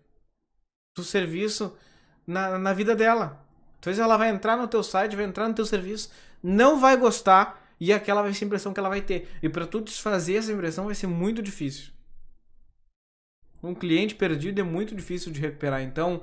[0.96, 1.78] do serviço
[2.26, 3.46] na, na vida dela.
[3.80, 6.10] Talvez ela vai entrar no teu site, vai entrar no teu serviço,
[6.42, 9.28] não vai gostar e aquela vai ser a impressão que ela vai ter.
[9.42, 11.92] E para tu desfazer essa impressão vai ser muito difícil.
[13.62, 15.82] Um cliente perdido é muito difícil de recuperar.
[15.82, 16.22] Então,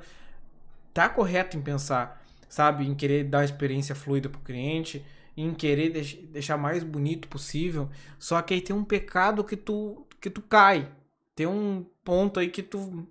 [0.93, 5.89] tá correto em pensar, sabe, em querer dar uma experiência fluida pro cliente, em querer
[5.89, 7.89] deixar mais bonito possível.
[8.19, 10.89] Só que aí tem um pecado que tu que tu cai.
[11.35, 13.07] Tem um ponto aí que tu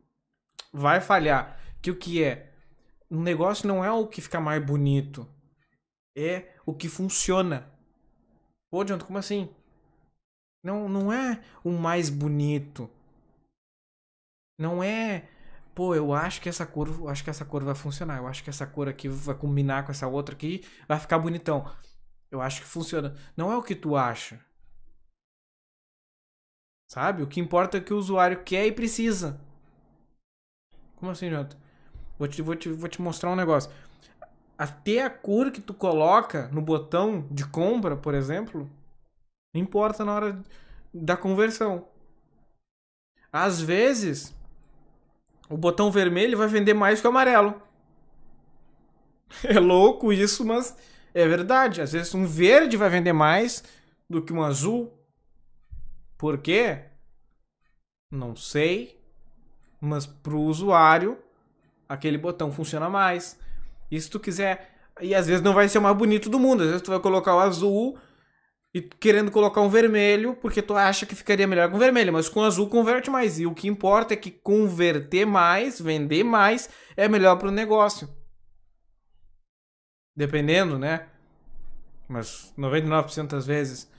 [0.72, 1.60] vai falhar.
[1.82, 2.52] Que o que é?
[3.10, 5.28] O negócio não é o que fica mais bonito.
[6.16, 7.70] É o que funciona.
[8.72, 9.54] Pô, Jonathan, como assim?
[10.64, 12.88] Não, não é o mais bonito.
[14.58, 15.28] Não é,
[15.74, 18.16] pô, eu acho que essa cor, acho que essa cor vai funcionar.
[18.16, 21.70] Eu acho que essa cor aqui vai combinar com essa outra aqui, vai ficar bonitão.
[22.30, 23.14] Eu acho que funciona.
[23.36, 24.40] Não é o que tu acha.
[26.90, 27.22] Sabe?
[27.22, 29.38] O que importa é o que o usuário quer e precisa.
[30.96, 31.58] Como assim, Jonathan?
[32.18, 33.70] Vou te, vou te, vou te mostrar um negócio
[34.62, 38.70] até a cor que tu coloca no botão de compra, por exemplo,
[39.52, 40.44] importa na hora
[40.94, 41.88] da conversão.
[43.32, 44.32] Às vezes,
[45.50, 47.60] o botão vermelho vai vender mais que o amarelo.
[49.42, 50.76] É louco isso, mas
[51.12, 51.80] é verdade.
[51.80, 53.64] Às vezes um verde vai vender mais
[54.08, 54.92] do que um azul.
[56.16, 56.84] Por quê?
[58.12, 59.02] Não sei.
[59.80, 61.18] Mas para o usuário,
[61.88, 63.41] aquele botão funciona mais.
[63.92, 64.70] E se tu quiser.
[65.02, 66.62] E às vezes não vai ser o mais bonito do mundo.
[66.62, 67.98] Às vezes tu vai colocar o azul
[68.74, 72.42] e querendo colocar um vermelho, porque tu acha que ficaria melhor com vermelho, mas com
[72.42, 73.38] azul converte mais.
[73.38, 78.08] E o que importa é que converter mais, vender mais, é melhor para o negócio.
[80.16, 81.08] Dependendo, né?
[82.08, 83.90] Mas 99% das vezes.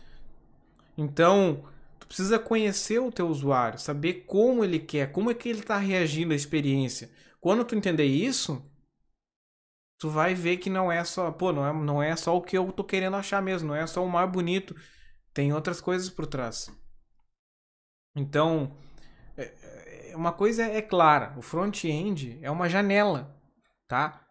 [0.98, 1.66] Então,
[2.00, 5.78] tu precisa conhecer o teu usuário, saber como ele quer, como é que ele está
[5.78, 7.12] reagindo à experiência.
[7.40, 8.64] Quando tu entender isso,
[9.98, 12.58] tu vai ver que não é só, pô, não é, não é só o que
[12.58, 14.76] eu tô querendo achar mesmo, não é só o mais bonito,
[15.34, 16.70] tem outras coisas por trás.
[18.16, 18.76] Então,
[19.38, 23.36] é, é, uma coisa é clara, o front-end é uma janela,
[23.88, 24.22] tá?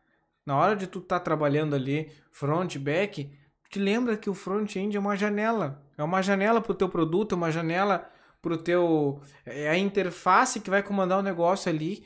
[0.46, 3.31] Na hora de tu tá trabalhando ali front, back,
[3.70, 7.37] te lembra que o front-end é uma janela, é uma janela pro teu produto, é
[7.37, 8.09] uma janela
[8.42, 12.05] pro teu é a interface que vai comandar o negócio ali,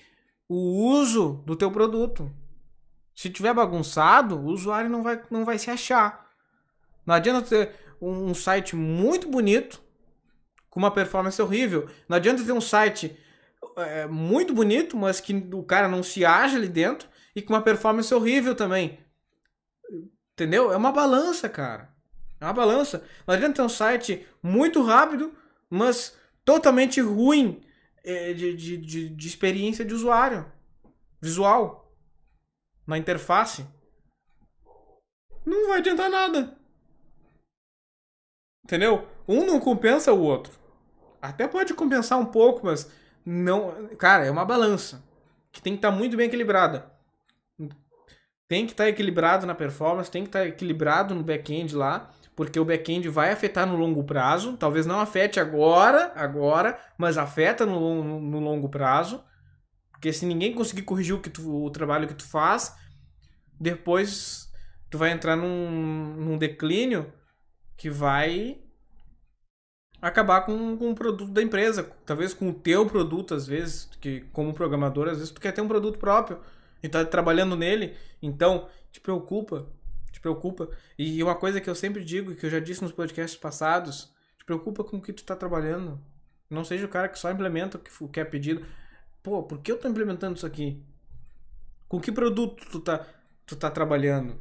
[0.49, 0.57] o
[0.93, 2.31] uso do teu produto.
[3.17, 6.31] Se tiver bagunçado, o usuário não vai, não vai se achar.
[7.07, 9.81] Não adianta ter um site muito bonito
[10.69, 11.89] com uma performance horrível.
[12.07, 13.19] Não adianta ter um site
[13.79, 17.63] é, muito bonito, mas que o cara não se acha ali dentro e com uma
[17.63, 18.99] performance horrível também.
[20.35, 20.71] Entendeu?
[20.71, 21.89] É uma balança, cara.
[22.39, 23.03] É uma balança.
[23.27, 25.33] Não adianta ter um site muito rápido,
[25.71, 27.63] mas totalmente ruim
[28.05, 30.45] é, de, de, de, de experiência de usuário
[31.19, 31.86] visual
[32.87, 33.67] na interface,
[35.45, 36.57] não vai adiantar nada.
[38.65, 39.07] Entendeu?
[39.29, 40.53] Um não compensa o outro.
[41.23, 42.91] Até pode compensar um pouco, mas
[43.25, 43.89] não.
[43.97, 45.03] Cara, é uma balança
[45.53, 46.91] que tem que estar tá muito bem equilibrada.
[48.49, 52.11] Tem que estar tá equilibrado na performance, tem que estar tá equilibrado no back-end lá,
[52.37, 54.57] porque o back-end vai afetar no longo prazo.
[54.57, 59.25] Talvez não afete agora, agora, mas afeta no, no, no longo prazo.
[59.97, 62.77] Porque se ninguém conseguir corrigir o, que tu, o trabalho que tu faz,
[63.59, 64.53] depois
[64.91, 67.11] tu vai entrar num, num declínio
[67.79, 68.61] que vai
[70.01, 74.21] acabar com, com o produto da empresa, talvez com o teu produto, às vezes, que
[74.33, 76.41] como programador, às vezes tu quer ter um produto próprio
[76.83, 79.67] e tá trabalhando nele, então te preocupa,
[80.13, 80.69] te preocupa.
[80.99, 84.45] E uma coisa que eu sempre digo, que eu já disse nos podcasts passados, te
[84.45, 85.99] preocupa com o que tu tá trabalhando.
[86.51, 88.65] Não seja o cara que só implementa o que é pedido.
[89.27, 90.81] Pô, por que eu tô implementando isso aqui?
[91.89, 93.05] Com que produto tu tá,
[93.45, 94.41] tu tá trabalhando?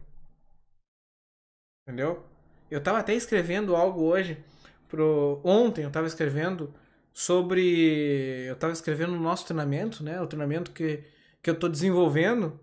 [1.81, 2.23] Entendeu?
[2.69, 4.43] Eu tava até escrevendo algo hoje
[4.87, 6.71] pro ontem eu tava escrevendo
[7.11, 10.21] sobre eu tava escrevendo o nosso treinamento, né?
[10.21, 11.03] O treinamento que
[11.41, 12.59] que eu tô desenvolvendo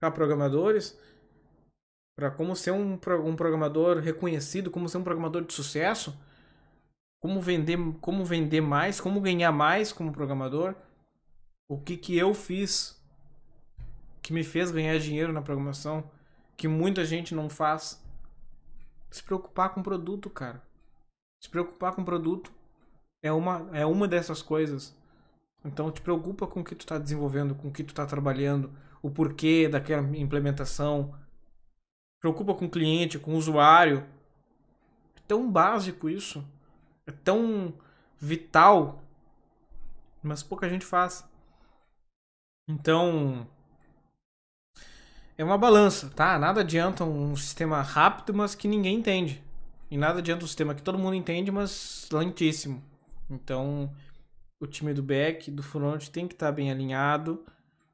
[0.00, 0.98] para programadores
[2.16, 6.18] para como ser um, um programador reconhecido, como ser um programador de sucesso,
[7.20, 10.74] como vender, como vender mais, como ganhar mais como programador.
[11.68, 13.00] O que que eu fiz
[14.22, 16.10] que me fez ganhar dinheiro na programação,
[16.56, 18.02] que muita gente não faz.
[19.10, 20.62] Se preocupar com o produto, cara.
[21.42, 22.52] Se preocupar com o produto
[23.22, 24.94] é uma, é uma dessas coisas.
[25.64, 28.70] Então te preocupa com o que tu está desenvolvendo, com o que tu está trabalhando,
[29.02, 31.14] o porquê daquela implementação.
[32.20, 34.06] Preocupa com o cliente, com o usuário.
[35.16, 36.44] É tão básico isso.
[37.06, 37.74] É tão
[38.18, 39.02] vital.
[40.22, 41.24] Mas pouca gente faz.
[42.68, 43.46] Então,
[45.36, 46.38] é uma balança, tá?
[46.38, 49.42] Nada adianta um sistema rápido, mas que ninguém entende.
[49.90, 52.82] E nada adianta um sistema que todo mundo entende, mas lentíssimo.
[53.28, 53.90] Então,
[54.60, 57.42] o time do back, do front tem que estar tá bem alinhado,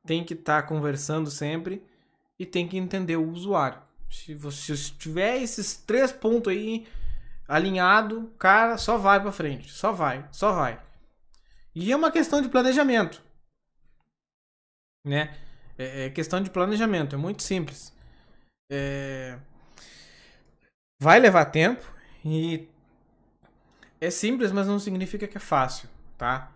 [0.05, 1.83] tem que estar tá conversando sempre
[2.37, 3.79] e tem que entender o usuário.
[4.11, 6.87] Se você tiver esses três pontos aí
[7.49, 10.81] alinhado, cara, só vai para frente, só vai, só vai.
[11.75, 13.23] E é uma questão de planejamento,
[15.05, 15.37] né?
[15.79, 17.95] É, é questão de planejamento, é muito simples.
[18.71, 19.39] É
[20.99, 21.85] vai levar tempo
[22.25, 22.69] e
[24.01, 26.53] é simples, mas não significa que é fácil, tá?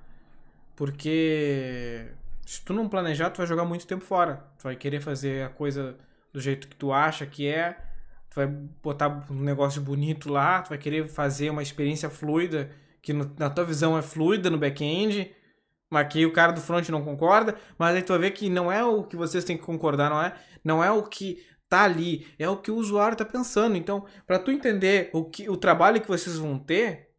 [0.76, 2.08] Porque
[2.44, 4.44] se tu não planejar, tu vai jogar muito tempo fora.
[4.58, 5.96] Tu vai querer fazer a coisa
[6.32, 7.78] do jeito que tu acha que é,
[8.30, 12.70] tu vai botar um negócio bonito lá, tu vai querer fazer uma experiência fluida,
[13.02, 15.34] que no, na tua visão é fluida no back-end,
[15.90, 18.70] mas que o cara do front não concorda, mas aí tu vai ver que não
[18.70, 22.26] é o que vocês têm que concordar, não é, não é o que tá ali,
[22.38, 23.76] é o que o usuário tá pensando.
[23.76, 27.10] Então, para tu entender o que o trabalho que vocês vão ter,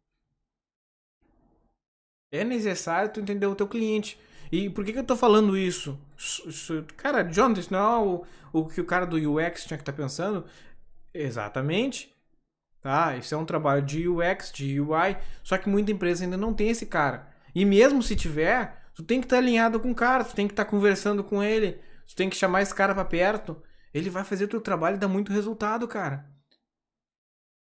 [2.30, 4.18] é necessário tu entender o teu cliente.
[4.50, 5.98] E por que, que eu tô falando isso?
[6.16, 9.82] isso cara, John, isso não é o, o que o cara do UX tinha que
[9.82, 10.44] estar tá pensando?
[11.14, 12.14] Exatamente.
[12.80, 13.16] Tá?
[13.16, 16.68] Isso é um trabalho de UX, de UI, só que muita empresa ainda não tem
[16.68, 17.28] esse cara.
[17.54, 20.48] E mesmo se tiver, tu tem que estar tá alinhado com o cara, tu tem
[20.48, 24.08] que estar tá conversando com ele, tu tem que chamar esse cara para perto ele
[24.08, 26.26] vai fazer teu trabalho e dar muito resultado, cara.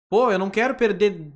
[0.09, 1.31] Pô, eu não quero perder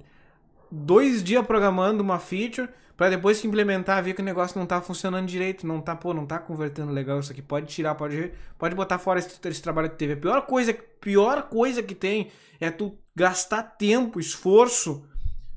[0.71, 4.81] dois dias programando uma feature para depois que implementar ver que o negócio não tá
[4.81, 7.41] funcionando direito, não tá, pô, não tá convertendo legal isso aqui.
[7.41, 10.13] Pode tirar, pode, pode botar fora esse, esse trabalho que teve.
[10.13, 15.05] A pior coisa, pior coisa que tem é tu gastar tempo, esforço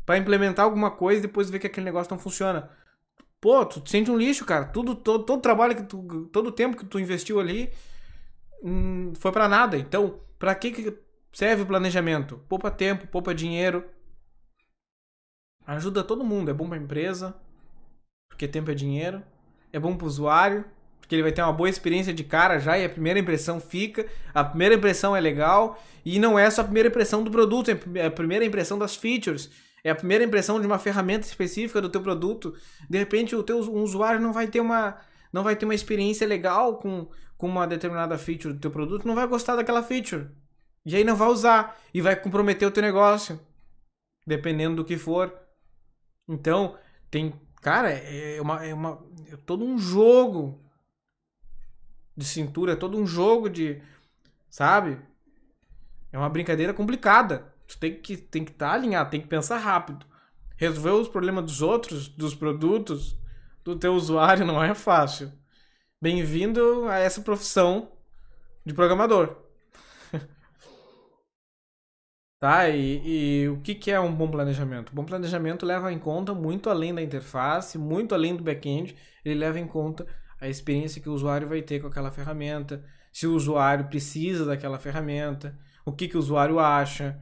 [0.04, 2.70] para implementar alguma coisa e depois ver que aquele negócio não funciona.
[3.40, 4.64] Pô, tu te sente um lixo, cara.
[4.64, 7.70] Tudo, todo, todo trabalho que tu, todo tempo que tu investiu ali,
[8.62, 9.76] hum, foi para nada.
[9.78, 10.98] Então, para que, que
[11.32, 12.40] serve o planejamento?
[12.48, 13.84] Poupa tempo, poupa dinheiro.
[15.68, 16.50] Ajuda todo mundo.
[16.50, 17.36] É bom para a empresa,
[18.26, 19.22] porque tempo é dinheiro.
[19.70, 20.64] É bom para o usuário,
[20.98, 24.06] porque ele vai ter uma boa experiência de cara já e a primeira impressão fica.
[24.32, 28.06] A primeira impressão é legal e não é só a primeira impressão do produto, é
[28.06, 29.50] a primeira impressão das features.
[29.84, 32.54] É a primeira impressão de uma ferramenta específica do teu produto.
[32.88, 34.96] De repente o teu um usuário não vai ter uma
[35.30, 39.14] não vai ter uma experiência legal com, com uma determinada feature do teu produto, não
[39.14, 40.28] vai gostar daquela feature.
[40.86, 43.38] E aí não vai usar e vai comprometer o teu negócio,
[44.26, 45.47] dependendo do que for.
[46.28, 46.76] Então,
[47.10, 50.62] tem, cara, é uma é uma é todo um jogo
[52.16, 53.80] de cintura, é todo um jogo de,
[54.50, 54.98] sabe?
[56.12, 57.54] É uma brincadeira complicada.
[57.66, 60.04] Tu tem que tem que estar tá alinhado, tem que pensar rápido.
[60.56, 63.16] Resolver os problemas dos outros, dos produtos,
[63.64, 65.32] do teu usuário não é fácil.
[66.00, 67.92] Bem-vindo a essa profissão
[68.64, 69.47] de programador.
[72.40, 72.68] Tá?
[72.68, 74.94] E, e, o que, que é um bom planejamento?
[74.94, 79.58] bom planejamento leva em conta muito além da interface, muito além do back-end, ele leva
[79.58, 80.06] em conta
[80.40, 84.78] a experiência que o usuário vai ter com aquela ferramenta, se o usuário precisa daquela
[84.78, 87.18] ferramenta, o que, que o usuário acha.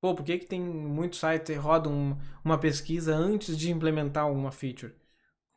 [0.00, 4.50] Pô, por que, que tem muito site roda um, uma pesquisa antes de implementar uma
[4.50, 4.94] feature?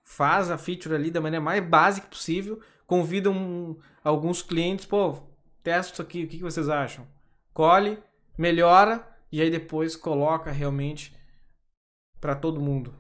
[0.05, 5.17] faz a feature ali da maneira mais básica possível, convida um, alguns clientes, pô,
[5.63, 7.07] testa isso aqui, o que, que vocês acham?
[7.51, 7.97] Colhe,
[8.38, 11.15] melhora e aí depois coloca realmente
[12.19, 12.93] para todo mundo,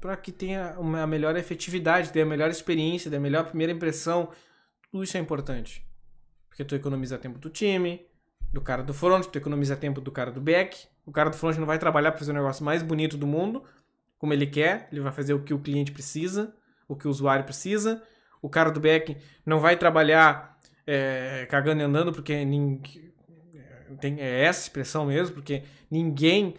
[0.00, 4.30] para que tenha uma melhor efetividade, tenha a melhor experiência, tenha a melhor primeira impressão.
[4.90, 5.84] Tudo isso é importante.
[6.48, 8.06] Porque tu economiza tempo do time,
[8.52, 10.86] do cara do front, tu economiza tempo do cara do back.
[11.04, 13.64] O cara do front não vai trabalhar para fazer o negócio mais bonito do mundo,
[14.18, 16.54] como ele quer, ele vai fazer o que o cliente precisa,
[16.88, 18.02] o que o usuário precisa.
[18.40, 23.12] O cara do back não vai trabalhar é, cagando e andando, porque ninguém,
[24.00, 26.54] tem é essa expressão mesmo, porque ninguém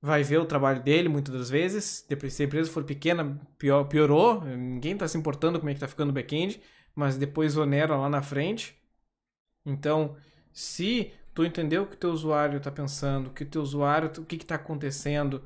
[0.00, 2.06] vai ver o trabalho dele muitas das vezes.
[2.30, 5.88] Se a empresa for pequena, pior, piorou, ninguém está se importando como é que está
[5.88, 6.60] ficando o back-end,
[6.94, 8.76] mas depois onera lá na frente.
[9.64, 10.16] Então,
[10.52, 14.10] se tu entendeu o que o teu usuário está pensando, o que o teu usuário,
[14.18, 15.42] o que está acontecendo,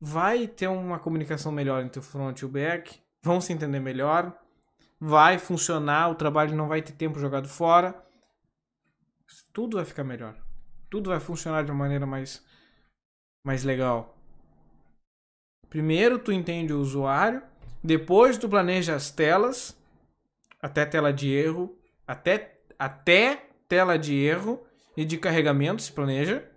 [0.00, 4.38] vai ter uma comunicação melhor entre o front e o back, vão se entender melhor,
[5.00, 7.94] vai funcionar, o trabalho não vai ter tempo jogado fora,
[9.54, 10.36] tudo vai ficar melhor,
[10.90, 12.44] tudo vai funcionar de uma maneira mais,
[13.46, 14.18] mais legal.
[15.70, 17.40] Primeiro tu entende o usuário,
[17.82, 19.80] depois tu planeja as telas,
[20.60, 26.50] até tela de erro, até, até tela de erro e de carregamento se planeja,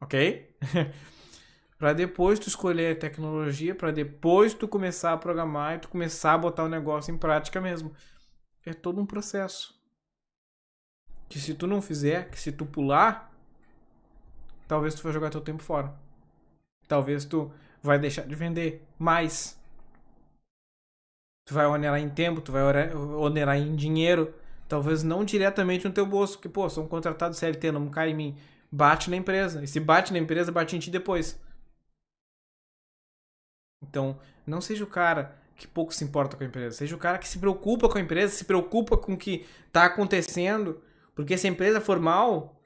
[0.00, 0.56] ok?
[1.78, 6.34] para depois tu escolher a tecnologia, para depois tu começar a programar e tu começar
[6.34, 7.92] a botar o negócio em prática mesmo.
[8.64, 9.81] É todo um processo.
[11.32, 13.32] Que se tu não fizer, que se tu pular,
[14.68, 15.90] talvez tu vai jogar teu tempo fora.
[16.86, 17.50] Talvez tu
[17.82, 19.58] vai deixar de vender mais.
[21.46, 22.62] Tu vai onerar em tempo, tu vai
[22.94, 24.34] onerar em dinheiro.
[24.68, 28.14] Talvez não diretamente no teu bolso, porque, pô, sou um contratado CLT, não cai em
[28.14, 28.36] mim.
[28.70, 29.64] Bate na empresa.
[29.64, 31.40] E se bate na empresa, bate em ti depois.
[33.82, 37.16] Então, não seja o cara que pouco se importa com a empresa, seja o cara
[37.16, 40.82] que se preocupa com a empresa, se preocupa com o que está acontecendo,
[41.14, 42.60] porque se a empresa for mal,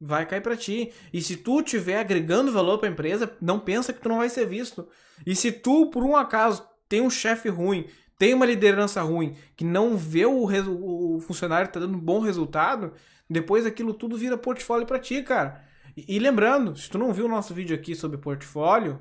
[0.00, 0.92] vai cair para ti.
[1.12, 4.28] E se tu estiver agregando valor para a empresa, não pensa que tu não vai
[4.28, 4.86] ser visto.
[5.26, 7.86] E se tu, por um acaso, tem um chefe ruim,
[8.18, 12.92] tem uma liderança ruim, que não vê o, o funcionário tá dando um bom resultado,
[13.28, 15.64] depois aquilo tudo vira portfólio para ti, cara.
[15.96, 19.00] E, e lembrando, se tu não viu o nosso vídeo aqui sobre portfólio,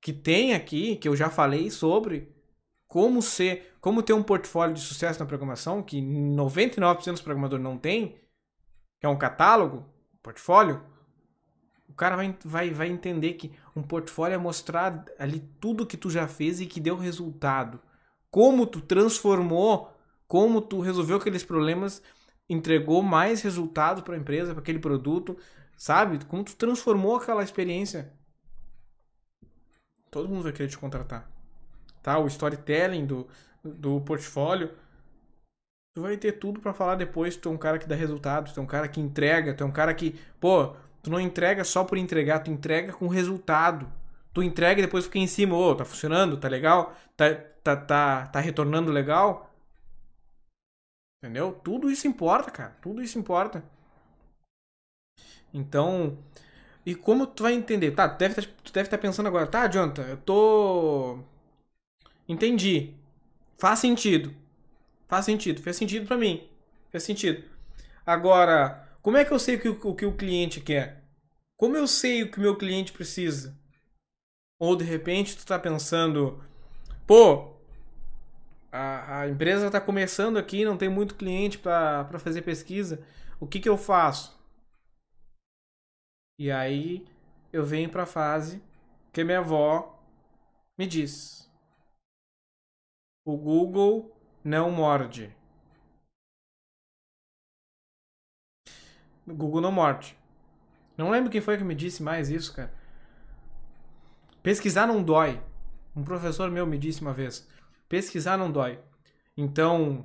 [0.00, 2.31] que tem aqui, que eu já falei sobre
[2.92, 7.78] como ser, como ter um portfólio de sucesso na programação, que 99% dos programadores não
[7.78, 8.20] tem,
[9.00, 9.86] que é um catálogo,
[10.22, 10.84] portfólio,
[11.88, 16.10] o cara vai, vai, vai entender que um portfólio é mostrar ali tudo que tu
[16.10, 17.80] já fez e que deu resultado.
[18.30, 19.90] Como tu transformou,
[20.28, 22.02] como tu resolveu aqueles problemas,
[22.46, 25.34] entregou mais resultado para a empresa, para aquele produto,
[25.78, 26.22] sabe?
[26.26, 28.12] Como tu transformou aquela experiência.
[30.10, 31.31] Todo mundo vai querer te contratar.
[32.02, 32.18] Tá?
[32.18, 33.26] O storytelling do,
[33.62, 34.70] do portfólio.
[35.94, 37.36] Tu vai ter tudo para falar depois.
[37.36, 39.66] Tu é um cara que dá resultado, tu é um cara que entrega, tu é
[39.66, 43.90] um cara que, pô, tu não entrega só por entregar, tu entrega com resultado.
[44.32, 47.76] Tu entrega e depois fica em cima, ô, oh, tá funcionando, tá legal, tá, tá,
[47.76, 49.50] tá, tá retornando legal.
[51.22, 51.52] Entendeu?
[51.62, 52.76] Tudo isso importa, cara.
[52.80, 53.62] Tudo isso importa.
[55.52, 56.18] Então,
[56.84, 57.92] e como tu vai entender?
[57.92, 58.42] Tá, tu deve tá,
[58.80, 61.18] estar tá pensando agora, tá, Jonathan, eu tô.
[62.32, 62.94] Entendi.
[63.58, 64.34] Faz sentido.
[65.06, 65.60] Faz sentido.
[65.60, 66.48] Fez sentido para mim.
[66.90, 67.44] Fez sentido.
[68.06, 71.04] Agora, como é que eu sei o que, o que o cliente quer?
[71.56, 73.54] Como eu sei o que o meu cliente precisa?
[74.58, 76.42] Ou de repente tu tá pensando,
[77.06, 77.52] pô,
[78.70, 83.04] a, a empresa tá começando aqui, não tem muito cliente para fazer pesquisa.
[83.38, 84.40] O que que eu faço?
[86.38, 87.04] E aí
[87.52, 88.62] eu venho para a fase
[89.12, 90.02] que minha avó
[90.78, 91.42] me diz:
[93.24, 95.34] O Google não morde.
[99.26, 100.18] O Google não morde.
[100.96, 102.74] Não lembro quem foi que me disse mais isso, cara.
[104.42, 105.40] Pesquisar não dói.
[105.94, 107.46] Um professor meu me disse uma vez:
[107.88, 108.80] pesquisar não dói.
[109.36, 110.04] Então,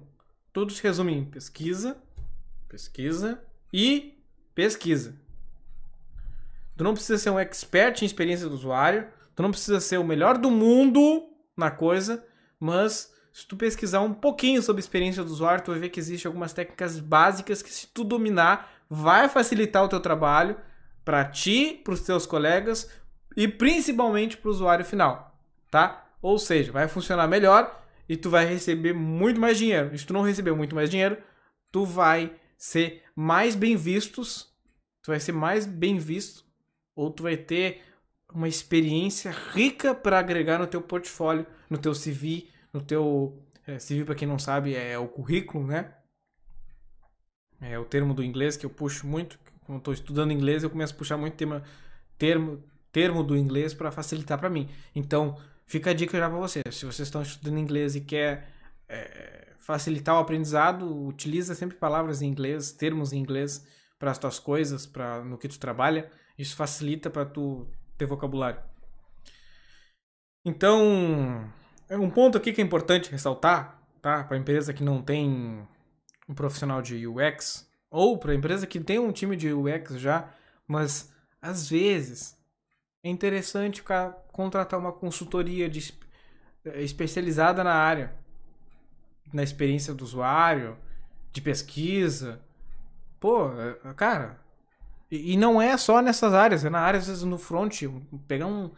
[0.54, 1.98] tudo se resume em pesquisa,
[2.70, 3.44] pesquisa
[3.74, 4.22] e
[4.54, 5.20] pesquisa.
[6.76, 10.04] Tu não precisa ser um expert em experiência do usuário, tu não precisa ser o
[10.04, 12.24] melhor do mundo na coisa,
[12.60, 16.00] mas se tu pesquisar um pouquinho sobre a experiência do usuário, tu vai ver que
[16.00, 20.58] existem algumas técnicas básicas que se tu dominar, vai facilitar o teu trabalho
[21.06, 22.90] para ti, para os teus colegas
[23.36, 25.40] e principalmente para o usuário final,
[25.70, 26.10] tá?
[26.22, 27.80] Ou seja, vai funcionar melhor
[28.10, 29.94] e tu vai receber muito mais dinheiro.
[29.94, 31.18] E se tu não receber muito mais dinheiro,
[31.72, 34.52] tu vai ser mais bem vistos,
[35.04, 36.44] tu vai ser mais bem visto
[36.96, 37.84] ou tu vai ter
[38.34, 44.06] uma experiência rica para agregar no teu portfólio, no teu CV, no teu é, CV
[44.06, 45.94] para quem não sabe é o currículo, né?
[47.60, 49.40] É o termo do inglês que eu puxo muito.
[49.66, 51.64] Quando estou estudando inglês, eu começo a puxar muito tema
[52.18, 54.70] termo, termo do inglês para facilitar para mim.
[54.96, 56.64] Então, fica a dica já para vocês.
[56.72, 58.50] Se vocês estão estudando inglês e quer
[58.88, 63.66] é, facilitar o aprendizado, utiliza sempre palavras em inglês, termos em inglês
[64.00, 66.10] para as tuas coisas, para no que tu trabalha.
[66.38, 67.68] Isso facilita para tu
[67.98, 68.62] ter vocabulário.
[70.46, 71.52] Então,
[71.90, 74.24] é um ponto aqui que é importante ressaltar, tá?
[74.24, 75.68] Para empresa que não tem
[76.28, 80.30] um profissional de UX ou para empresa que tem um time de UX já,
[80.68, 82.38] mas às vezes
[83.04, 83.84] é interessante
[84.32, 85.94] contratar uma consultoria de,
[86.66, 88.14] eh, especializada na área,
[89.34, 90.78] na experiência do usuário,
[91.32, 92.42] de pesquisa.
[93.20, 94.40] Pô, eh, cara,
[95.10, 97.84] e, e não é só nessas áreas, é na área, às vezes, no front,
[98.28, 98.72] pegar um,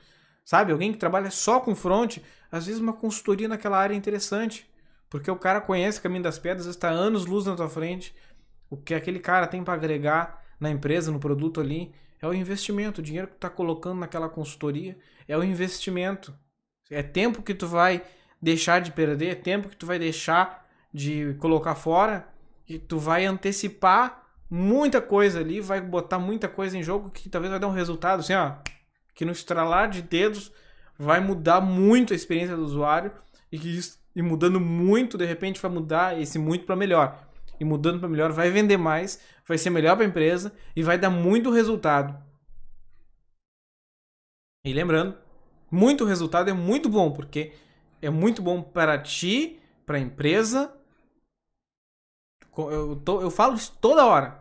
[0.45, 2.17] sabe, alguém que trabalha só com front,
[2.51, 4.69] às vezes uma consultoria naquela área é interessante,
[5.09, 8.15] porque o cara conhece o caminho das pedras, está anos luz na tua frente,
[8.69, 13.01] o que aquele cara tem para agregar na empresa, no produto ali, é o investimento.
[13.01, 16.34] O dinheiro que tu tá colocando naquela consultoria é o investimento.
[16.89, 18.03] É tempo que tu vai
[18.41, 22.27] deixar de perder, é tempo que tu vai deixar de colocar fora
[22.67, 27.51] e tu vai antecipar muita coisa ali, vai botar muita coisa em jogo que talvez
[27.51, 28.53] vai dar um resultado assim, ó,
[29.13, 30.51] que no estralar de dedos
[30.97, 33.11] vai mudar muito a experiência do usuário
[33.51, 37.27] e que isso, e mudando muito, de repente vai mudar esse muito para melhor
[37.59, 40.97] e mudando para melhor, vai vender mais, vai ser melhor para a empresa e vai
[40.97, 42.17] dar muito resultado.
[44.65, 45.17] E lembrando,
[45.69, 47.53] muito resultado é muito bom, porque
[48.01, 50.73] é muito bom para ti, para a empresa.
[52.72, 54.39] Eu, tô, eu falo isso toda hora.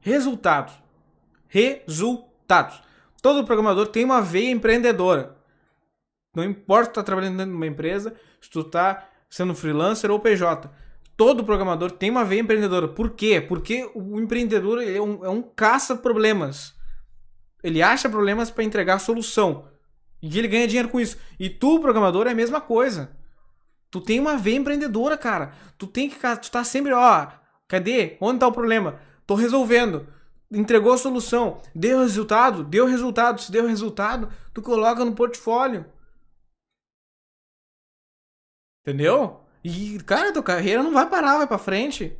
[0.00, 0.74] Resultados.
[1.48, 2.82] Resultados.
[3.22, 5.36] Todo programador tem uma veia empreendedora.
[6.34, 10.10] Não importa se tu tá trabalhando dentro de uma empresa, se tu tá sendo freelancer
[10.10, 10.70] ou PJ
[11.16, 12.88] todo programador tem uma veia empreendedora.
[12.88, 13.40] Por quê?
[13.40, 16.74] Porque o empreendedor é um, é um caça-problemas.
[17.62, 19.68] Ele acha problemas para entregar solução.
[20.20, 21.16] E ele ganha dinheiro com isso.
[21.38, 23.16] E tu, programador, é a mesma coisa.
[23.94, 25.54] Tu tem uma veia empreendedora, cara.
[25.78, 26.16] Tu tem que.
[26.18, 27.28] Tu tá sempre, ó.
[27.68, 28.16] Cadê?
[28.20, 29.00] Onde tá o problema?
[29.24, 30.08] Tô resolvendo.
[30.50, 31.62] Entregou a solução.
[31.72, 32.64] Deu resultado?
[32.64, 33.40] Deu resultado.
[33.40, 35.86] Se deu resultado, tu coloca no portfólio.
[38.82, 39.40] Entendeu?
[39.62, 42.18] E, cara, tua carreira não vai parar, vai pra frente.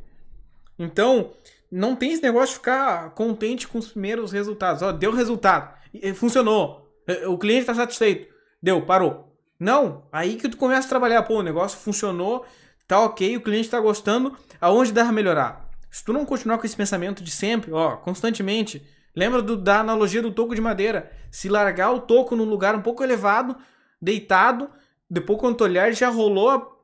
[0.79, 1.35] Então,
[1.69, 4.81] não tem esse negócio de ficar contente com os primeiros resultados.
[4.81, 5.77] Ó, deu resultado.
[6.15, 6.89] Funcionou.
[7.27, 8.33] O cliente tá satisfeito.
[8.63, 9.34] Deu, parou.
[9.59, 11.23] Não, aí que tu começa a trabalhar.
[11.23, 12.45] Pô, o negócio funcionou,
[12.87, 14.35] tá ok, o cliente tá gostando.
[14.59, 15.69] Aonde dá pra melhorar?
[15.89, 18.85] Se tu não continuar com esse pensamento de sempre, ó, constantemente.
[19.15, 21.11] Lembra do, da analogia do toco de madeira.
[21.31, 23.55] Se largar o toco num lugar um pouco elevado,
[24.01, 24.69] deitado,
[25.09, 26.75] depois quando tu olhar, já rolou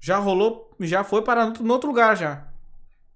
[0.00, 2.46] já rolou, já foi para no outro lugar já.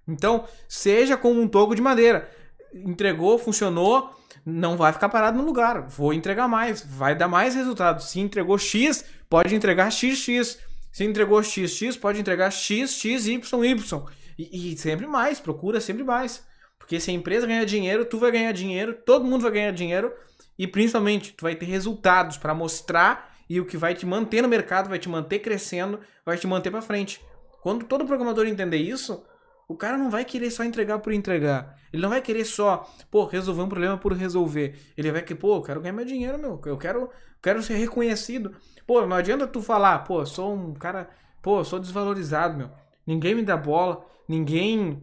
[0.07, 2.29] Então, seja como um toco de madeira.
[2.75, 4.11] Entregou, funcionou,
[4.45, 5.87] não vai ficar parado no lugar.
[5.89, 8.03] Vou entregar mais, vai dar mais resultado.
[8.03, 10.59] Se entregou X, pode entregar XX.
[10.91, 14.05] Se entregou XX, pode entregar X, X, Y, Y.
[14.39, 16.45] E, e sempre mais, procura sempre mais.
[16.79, 20.13] Porque se a empresa ganhar dinheiro, tu vai ganhar dinheiro, todo mundo vai ganhar dinheiro
[20.59, 24.49] e principalmente tu vai ter resultados para mostrar e o que vai te manter no
[24.49, 27.21] mercado, vai te manter crescendo, vai te manter para frente.
[27.63, 29.25] Quando todo programador entender isso,
[29.69, 31.79] o cara não vai querer só entregar por entregar.
[31.93, 34.79] Ele não vai querer só, pô, resolver um problema por resolver.
[34.97, 36.61] Ele vai querer, pô, eu quero ganhar meu dinheiro, meu.
[36.67, 37.11] Eu quero,
[37.43, 38.55] quero ser reconhecido.
[38.87, 41.09] Pô, não adianta tu falar, pô, sou um cara,
[41.43, 42.71] pô, sou desvalorizado, meu.
[43.07, 45.03] Ninguém me dá bola, ninguém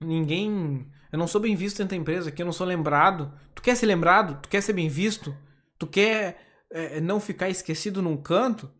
[0.00, 3.32] ninguém, eu não sou bem visto dentro da empresa aqui, eu não sou lembrado.
[3.54, 4.40] Tu quer ser lembrado?
[4.42, 5.36] Tu quer ser bem visto?
[5.78, 6.38] Tu quer
[6.70, 8.70] é, não ficar esquecido num canto,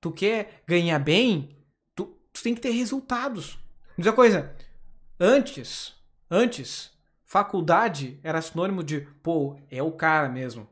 [0.00, 1.56] tu quer ganhar bem,
[1.94, 3.58] tu, tu tem que ter resultados.
[3.96, 4.54] Diz uma coisa,
[5.20, 5.94] antes,
[6.30, 6.90] antes,
[7.24, 10.68] faculdade era sinônimo de, pô, é o cara mesmo.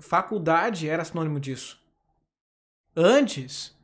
[0.00, 1.80] Faculdade era sinônimo disso.
[2.96, 3.76] Antes,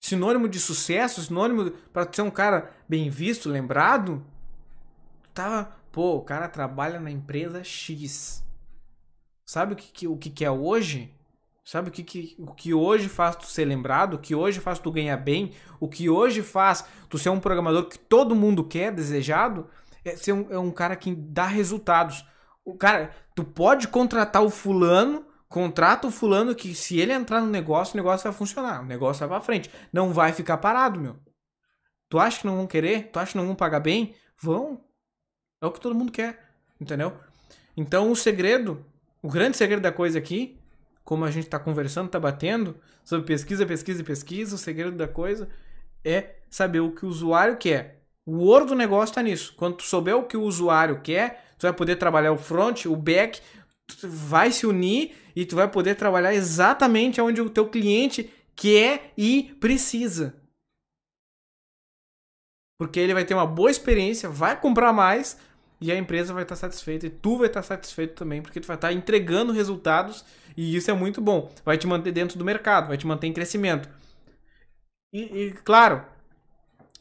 [0.00, 4.24] sinônimo de sucesso, sinônimo para ser um cara bem visto, lembrado,
[5.32, 8.42] tava, pô, o cara trabalha na empresa X.
[9.46, 11.13] Sabe o que, que o que, que é hoje?
[11.64, 14.14] Sabe o que, que, o que hoje faz tu ser lembrado?
[14.14, 15.52] O que hoje faz tu ganhar bem?
[15.80, 19.68] O que hoje faz tu ser um programador que todo mundo quer, desejado?
[20.04, 22.24] É ser um, é um cara que dá resultados.
[22.64, 27.46] O cara, tu pode contratar o fulano, contrata o fulano que se ele entrar no
[27.46, 29.70] negócio, o negócio vai funcionar, o negócio vai pra frente.
[29.90, 31.16] Não vai ficar parado, meu.
[32.10, 33.10] Tu acha que não vão querer?
[33.10, 34.14] Tu acha que não vão pagar bem?
[34.38, 34.84] Vão.
[35.62, 37.16] É o que todo mundo quer, entendeu?
[37.74, 38.84] Então o segredo
[39.24, 40.60] o grande segredo da coisa aqui,
[41.04, 45.06] como a gente está conversando, está batendo sobre pesquisa, pesquisa e pesquisa, o segredo da
[45.06, 45.48] coisa
[46.02, 48.02] é saber o que o usuário quer.
[48.26, 49.54] O ouro do negócio está nisso.
[49.56, 52.96] Quando tu souber o que o usuário quer, tu vai poder trabalhar o front, o
[52.96, 53.40] back,
[54.02, 59.54] vai se unir e tu vai poder trabalhar exatamente onde o teu cliente quer e
[59.60, 60.42] precisa.
[62.78, 65.38] Porque ele vai ter uma boa experiência, vai comprar mais
[65.84, 68.74] e a empresa vai estar satisfeita e tu vai estar satisfeito também, porque tu vai
[68.74, 70.24] estar entregando resultados
[70.56, 71.52] e isso é muito bom.
[71.62, 73.86] Vai te manter dentro do mercado, vai te manter em crescimento.
[75.12, 76.02] E, e claro,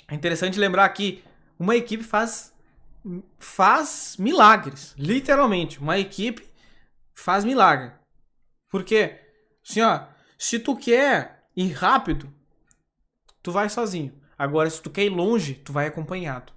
[0.09, 1.23] é interessante lembrar que
[1.57, 2.53] uma equipe faz
[3.37, 5.79] faz milagres, literalmente.
[5.79, 6.45] Uma equipe
[7.15, 7.93] faz milagre.
[8.69, 9.17] Por quê?
[9.65, 10.07] Assim, ó,
[10.37, 12.29] se tu quer ir rápido,
[13.41, 14.13] tu vai sozinho.
[14.37, 16.51] Agora, se tu quer ir longe, tu vai acompanhado.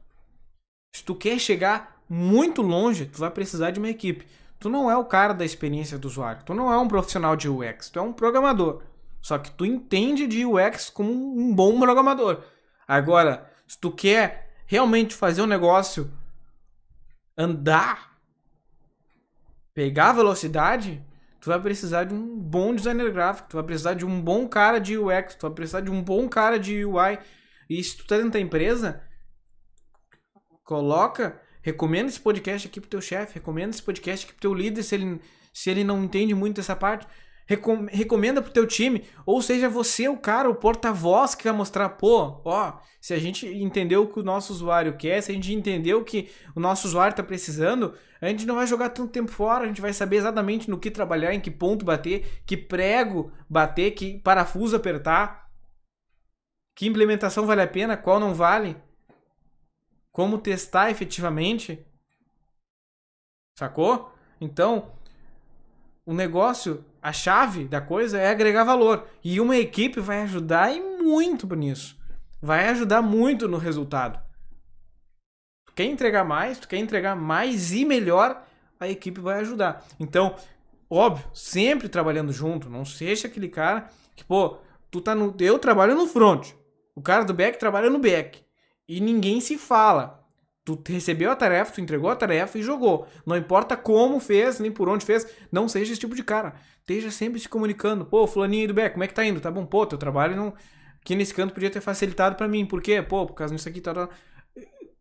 [0.93, 4.27] Se tu quer chegar muito longe, tu vai precisar de uma equipe.
[4.59, 6.43] Tu não é o cara da experiência do usuário.
[6.45, 7.91] Tu não é um profissional de UX.
[7.91, 8.83] Tu é um programador.
[9.21, 12.43] Só que tu entende de UX como um bom programador.
[12.87, 16.11] Agora, se tu quer realmente fazer um negócio
[17.37, 18.19] andar,
[19.75, 21.05] pegar velocidade,
[21.41, 24.79] tu vai precisar de um bom designer gráfico, tu vai precisar de um bom cara
[24.79, 27.19] de UX, tu vai precisar de um bom cara de UI.
[27.69, 29.03] E se tu tá dentro da empresa,
[30.65, 34.85] coloca, recomenda esse podcast aqui pro teu chefe, recomenda esse podcast aqui pro teu líder
[34.85, 35.21] se ele,
[35.53, 37.09] se ele não entende muito dessa parte.
[37.49, 41.89] Recom recomenda pro teu time, ou seja, você o cara, o porta-voz que vai mostrar,
[41.91, 45.53] pô, ó, se a gente entendeu o que o nosso usuário quer, se a gente
[45.53, 49.31] entendeu o que o nosso usuário está precisando, a gente não vai jogar tanto tempo
[49.31, 53.33] fora, a gente vai saber exatamente no que trabalhar, em que ponto bater, que prego
[53.51, 55.47] bater, que parafuso apertar.
[56.77, 58.77] Que implementação vale a pena, qual não vale?
[60.17, 61.87] Como testar efetivamente?
[63.59, 64.11] Sacou?
[64.41, 64.93] Então,
[66.07, 69.07] o negócio, a chave da coisa é agregar valor.
[69.23, 71.99] E uma equipe vai ajudar e muito nisso.
[72.41, 74.19] Vai ajudar muito no resultado.
[75.67, 78.43] Tu quer entregar mais, tu quer entregar mais e melhor,
[78.81, 79.85] a equipe vai ajudar.
[80.01, 80.35] Então,
[80.89, 82.71] óbvio, sempre trabalhando junto.
[82.71, 84.57] Não seja aquele cara que, pô,
[84.91, 85.37] tu tá no.
[85.39, 86.55] Eu trabalho no front.
[86.95, 88.46] O cara do back trabalha no back.
[88.89, 90.25] E ninguém se fala.
[90.65, 93.07] Tu recebeu a tarefa, tu entregou a tarefa e jogou.
[93.25, 96.55] Não importa como fez, nem por onde fez, não seja esse tipo de cara.
[96.81, 98.05] Esteja sempre se comunicando.
[98.05, 99.41] Pô, fulaninho do back, como é que tá indo?
[99.41, 99.65] Tá bom?
[99.65, 100.55] Pô, teu trabalho não...
[101.01, 102.67] aqui nesse canto podia ter facilitado para mim.
[102.67, 103.01] Por quê?
[103.01, 104.09] Pô, por causa disso aqui, tá.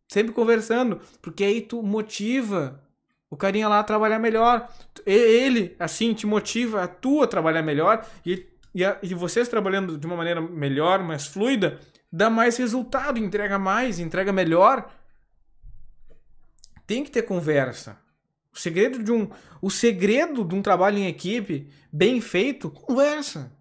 [0.08, 1.00] Sempre conversando.
[1.22, 2.84] Porque aí tu motiva
[3.30, 4.70] o carinha lá a trabalhar melhor.
[5.06, 8.06] Ele, assim, te motiva a tu a trabalhar melhor.
[8.24, 11.80] E e, a, e vocês trabalhando de uma maneira melhor, mais fluida,
[12.16, 14.90] dá mais resultado, entrega mais, entrega melhor.
[16.88, 18.00] Tem que ter conversa.
[18.54, 19.30] O segredo de um,
[19.62, 23.52] o segredo de um trabalho em equipe bem feito, conversa.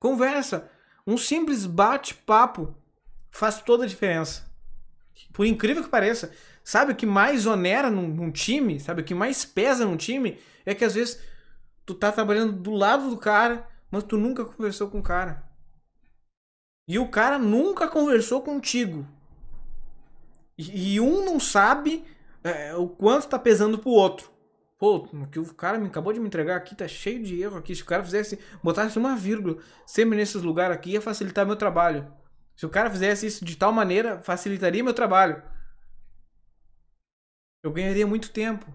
[0.00, 0.68] Conversa.
[1.06, 2.74] Um simples bate-papo
[3.30, 4.50] faz toda a diferença.
[5.32, 6.32] Por incrível que pareça,
[6.64, 10.36] sabe o que mais onera num, num, time, sabe o que mais pesa num time
[10.66, 11.20] é que às vezes
[11.86, 15.49] tu tá trabalhando do lado do cara mas tu nunca conversou com o cara.
[16.90, 19.06] E o cara nunca conversou contigo.
[20.58, 22.04] E, e um não sabe
[22.42, 24.28] é, o quanto tá pesando pro outro.
[24.76, 27.58] Pô, o que o cara me acabou de me entregar aqui tá cheio de erro
[27.58, 27.76] aqui.
[27.76, 32.12] Se o cara fizesse, botasse uma vírgula sempre nesses lugares aqui, ia facilitar meu trabalho.
[32.56, 35.40] Se o cara fizesse isso de tal maneira, facilitaria meu trabalho.
[37.62, 38.66] Eu ganharia muito tempo.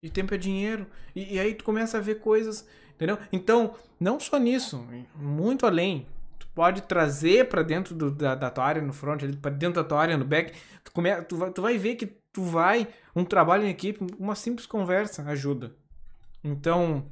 [0.00, 0.86] E tempo é dinheiro.
[1.12, 2.64] E, e aí tu começa a ver coisas
[2.94, 3.18] Entendeu?
[3.32, 4.86] Então, não só nisso,
[5.16, 6.06] muito além.
[6.54, 10.00] Pode trazer para dentro do, da, da, tua área no front, para dentro da tua
[10.00, 10.52] área no back.
[10.84, 14.34] Tu, come, tu, vai, tu vai ver que tu vai, um trabalho em equipe, uma
[14.34, 15.74] simples conversa ajuda.
[16.42, 17.10] Então.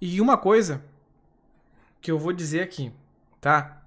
[0.00, 0.82] E uma coisa
[2.00, 2.92] que eu vou dizer aqui,
[3.40, 3.84] tá?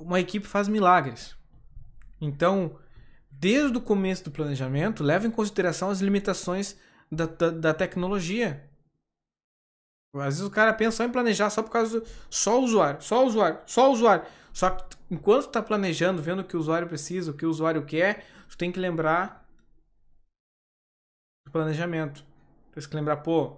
[0.00, 1.36] Uma equipe faz milagres.
[2.20, 2.78] Então,
[3.30, 6.76] desde o começo do planejamento, leva em consideração as limitações
[7.10, 8.69] da, da, da tecnologia.
[10.14, 13.24] Às vezes o cara pensa só em planejar só por causa do só usuário, só
[13.24, 14.26] usuário, só usuário.
[14.52, 17.50] Só que enquanto tu tá planejando, vendo o que o usuário precisa, o que o
[17.50, 19.48] usuário quer, tu tem que lembrar
[21.46, 22.24] do planejamento.
[22.72, 23.56] Tem que lembrar, pô,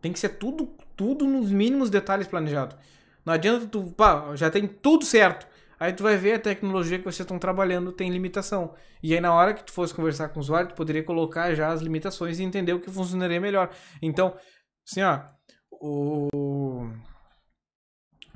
[0.00, 2.76] tem que ser tudo, tudo nos mínimos detalhes planejado.
[3.24, 5.46] Não adianta tu, pá, já tem tudo certo.
[5.78, 8.74] Aí tu vai ver a tecnologia que vocês estão trabalhando tem limitação.
[9.02, 11.68] E aí na hora que tu fosse conversar com o usuário, tu poderia colocar já
[11.68, 13.70] as limitações e entender o que funcionaria melhor.
[14.00, 14.36] Então,
[14.88, 15.22] assim, ó,
[15.82, 16.88] o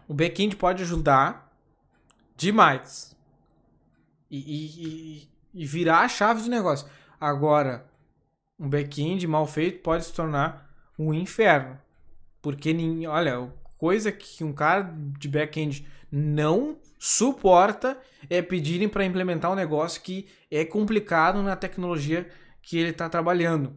[0.09, 1.53] o backend pode ajudar
[2.37, 3.17] demais
[4.31, 6.89] e, e, e virar a chave do negócio.
[7.21, 7.87] Agora,
[8.59, 11.79] um backend mal feito pode se tornar um inferno.
[12.41, 12.75] Porque,
[13.09, 17.99] olha, coisa que um cara de back-end não suporta
[18.31, 22.29] é pedirem para implementar um negócio que é complicado na tecnologia
[22.63, 23.77] que ele está trabalhando.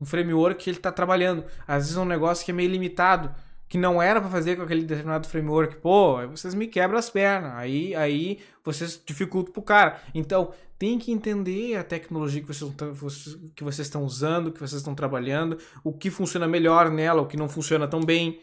[0.00, 1.44] Um framework que ele está trabalhando.
[1.66, 3.34] Às vezes é um negócio que é meio limitado,
[3.68, 5.76] que não era para fazer com aquele determinado framework.
[5.76, 7.52] Pô, vocês me quebram as pernas.
[7.54, 10.00] Aí, aí vocês dificultam pro cara.
[10.14, 14.94] Então, tem que entender a tecnologia que vocês, que vocês estão usando, que vocês estão
[14.94, 18.40] trabalhando, o que funciona melhor nela, o que não funciona tão bem.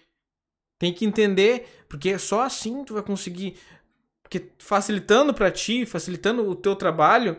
[0.80, 3.56] Tem que entender, porque só assim tu vai conseguir
[4.34, 7.38] porque facilitando para ti, facilitando o teu trabalho,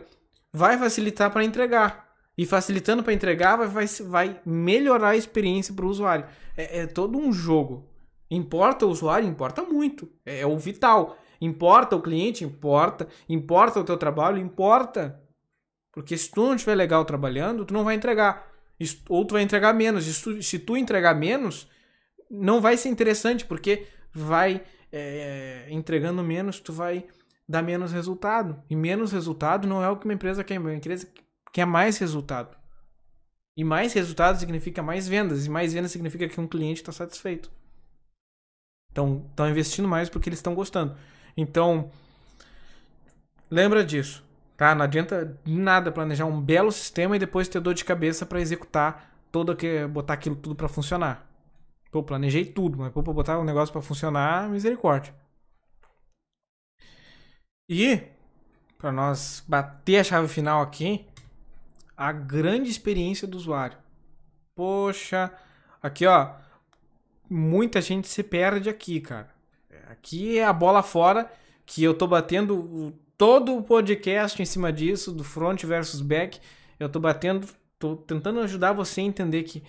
[0.53, 2.04] vai facilitar para entregar.
[2.37, 6.25] E facilitando para entregar, vai, vai, vai melhorar a experiência para o usuário.
[6.57, 7.89] É, é, todo um jogo.
[8.29, 9.27] Importa o usuário?
[9.27, 10.09] Importa muito.
[10.25, 11.17] É, é o vital.
[11.39, 12.43] Importa o cliente?
[12.43, 13.07] Importa.
[13.29, 14.37] Importa o teu trabalho?
[14.37, 15.21] Importa.
[15.93, 18.51] Porque se tu não estiver legal trabalhando, tu não vai entregar.
[19.07, 20.03] Ou tu vai entregar menos.
[20.03, 21.69] Se tu, entregar menos,
[22.29, 24.61] não vai ser interessante, porque vai
[24.91, 27.05] é, entregando menos, tu vai
[27.47, 28.61] dar menos resultado.
[28.69, 30.59] E menos resultado não é o que uma empresa quer.
[30.59, 31.07] Uma empresa
[31.55, 32.53] quer mais resultado.
[33.57, 35.45] E mais resultado significa mais vendas.
[35.45, 37.49] E mais vendas significa que um cliente está satisfeito.
[38.91, 40.97] Então, estão investindo mais porque eles estão gostando.
[41.37, 41.89] Então,
[43.49, 44.21] lembra disso.
[44.57, 44.75] Tá?
[44.75, 49.15] Não adianta nada planejar um belo sistema e depois ter dor de cabeça para executar
[49.31, 51.25] todo que botar aquilo tudo para funcionar.
[51.89, 55.15] Pô, planejei tudo, mas pô, pra botar um negócio para funcionar, misericórdia.
[57.69, 58.01] E,
[58.77, 61.07] para nós bater a chave final aqui,
[61.95, 63.77] a grande experiência do usuário.
[64.55, 65.31] Poxa,
[65.81, 66.35] aqui ó,
[67.29, 69.33] muita gente se perde aqui, cara.
[69.87, 71.31] Aqui é a bola fora
[71.65, 76.39] que eu tô batendo todo o podcast em cima disso, do front versus back.
[76.79, 77.47] Eu tô batendo,
[77.79, 79.63] tô tentando ajudar você a entender que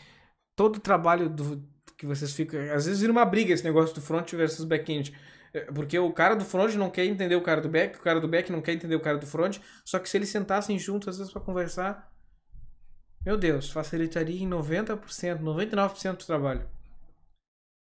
[0.55, 1.63] todo o trabalho do,
[1.97, 2.61] que vocês ficam.
[2.73, 5.15] Às vezes vira uma briga esse negócio do front versus back-end.
[5.53, 8.21] É, porque o cara do front não quer entender o cara do back, o cara
[8.21, 9.59] do back não quer entender o cara do front.
[9.85, 12.11] Só que se eles sentassem juntos, às vezes, para conversar,
[13.27, 16.71] meu Deus, facilitaria em 90%, 99% do trabalho.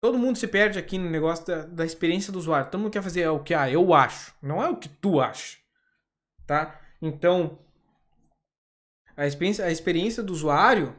[0.02, 2.72] Todo mundo se perde aqui no negócio da, da experiência do usuário.
[2.72, 5.58] Todo mundo quer fazer o que ah, eu acho, não é o que tu acha.
[6.48, 6.80] Tá?
[7.02, 7.60] Então,
[9.18, 10.96] a experiência, a experiência do usuário,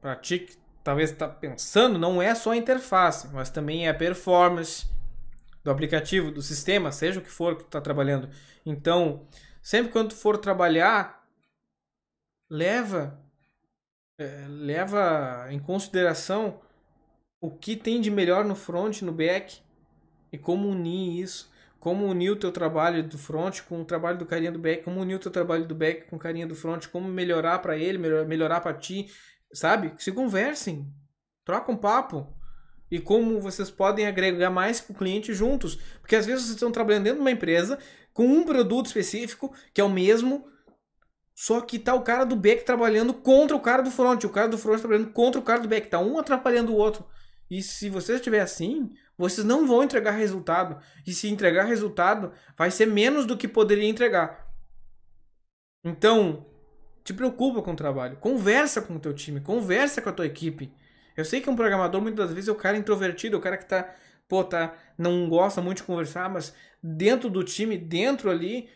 [0.00, 0.48] para ti
[0.82, 4.86] talvez está pensando não é só a interface, mas também é a performance
[5.62, 8.28] do aplicativo, do sistema, seja o que for que tu está trabalhando.
[8.64, 9.28] Então,
[9.62, 11.24] sempre quando tu for trabalhar,
[12.50, 13.25] leva
[14.18, 16.60] é, leva em consideração
[17.40, 19.60] o que tem de melhor no front, no back
[20.32, 24.26] e como unir isso, como unir o teu trabalho do front com o trabalho do
[24.26, 26.86] carinha do back, como unir o teu trabalho do back com o carinha do front,
[26.88, 29.10] como melhorar para ele, melhorar para ti,
[29.52, 29.92] sabe?
[29.98, 30.90] Se conversem,
[31.44, 32.32] trocam um papo.
[32.90, 35.76] E como vocês podem agregar mais para o cliente juntos.
[36.00, 37.78] Porque às vezes vocês estão trabalhando dentro de uma empresa
[38.12, 40.48] com um produto específico que é o mesmo,
[41.38, 44.48] só que tá o cara do back trabalhando contra o cara do front, o cara
[44.48, 47.04] do front trabalhando contra o cara do back, tá um atrapalhando o outro.
[47.50, 50.82] E se você estiver assim, vocês não vão entregar resultado.
[51.06, 54.50] E se entregar resultado, vai ser menos do que poderia entregar.
[55.84, 56.46] Então,
[57.04, 58.16] te preocupa com o trabalho.
[58.16, 60.72] Conversa com o teu time, conversa com a tua equipe.
[61.14, 63.94] Eu sei que um programador muitas vezes é o cara introvertido, o cara que tá,
[64.26, 68.70] pô, tá, não gosta muito de conversar, mas dentro do time, dentro ali,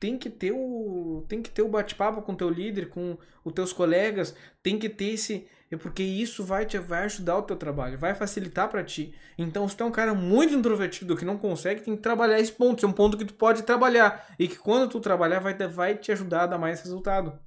[0.00, 3.52] tem que ter o tem que ter o bate-papo com o teu líder, com os
[3.52, 7.54] teus colegas, tem que ter esse é porque isso vai te vai ajudar o teu
[7.54, 9.14] trabalho, vai facilitar para ti.
[9.38, 12.50] Então, se tu é um cara muito introvertido que não consegue, tem que trabalhar esse
[12.50, 15.54] ponto, esse é um ponto que tu pode trabalhar e que quando tu trabalhar vai
[15.68, 17.38] vai te ajudar a dar mais resultado.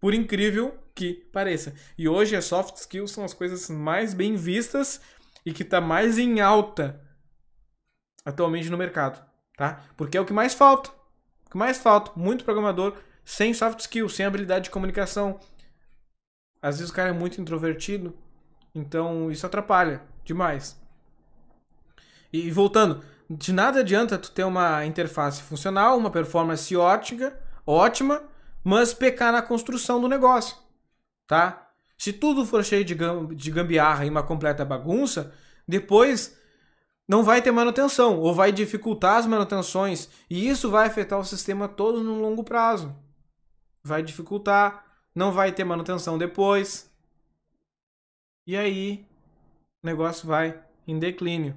[0.00, 1.72] Por incrível que pareça.
[1.96, 5.00] E hoje as soft skills são as coisas mais bem vistas
[5.46, 7.00] e que está mais em alta
[8.24, 9.24] atualmente no mercado,
[9.56, 9.84] tá?
[9.96, 11.01] Porque é o que mais falta.
[11.52, 12.96] Que mais falta, muito programador
[13.26, 15.38] sem soft skills, sem habilidade de comunicação.
[16.62, 18.16] Às vezes o cara é muito introvertido,
[18.74, 20.80] então isso atrapalha demais.
[22.32, 28.22] E voltando, de nada adianta tu ter uma interface funcional, uma performance ótica, ótima,
[28.64, 30.56] mas pecar na construção do negócio,
[31.26, 31.70] tá?
[31.98, 35.34] Se tudo for cheio de gambiarra e uma completa bagunça,
[35.68, 36.34] depois
[37.12, 41.68] não vai ter manutenção ou vai dificultar as manutenções e isso vai afetar o sistema
[41.68, 42.96] todo no longo prazo.
[43.84, 44.82] Vai dificultar,
[45.14, 46.90] não vai ter manutenção depois.
[48.46, 49.06] E aí
[49.82, 50.58] o negócio vai
[50.88, 51.54] em declínio.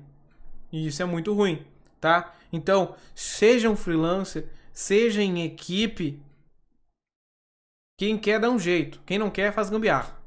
[0.74, 1.66] E isso é muito ruim,
[2.02, 2.36] tá?
[2.52, 6.22] Então, seja um freelancer, seja em equipe,
[7.98, 9.00] quem quer dá um jeito.
[9.06, 10.20] Quem não quer faz gambiarra.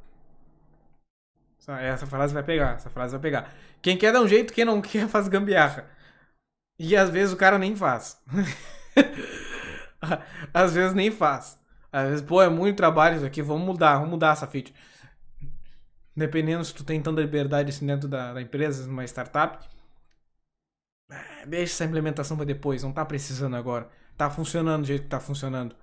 [1.82, 3.54] Essa frase vai pegar, essa frase vai pegar.
[3.82, 5.88] Quem quer dá um jeito, quem não quer faz gambiarra.
[6.78, 8.20] E às vezes o cara nem faz.
[10.54, 11.58] às vezes nem faz.
[11.92, 14.74] Às vezes, pô, é muito trabalho isso aqui, vamos mudar, vamos mudar essa feature.
[16.16, 19.64] Dependendo se tu tem tanta liberdade assim dentro da, da empresa, numa startup,
[21.10, 23.88] é, deixa essa implementação para depois, não tá precisando agora.
[24.16, 25.74] Tá funcionando do jeito que tá funcionando.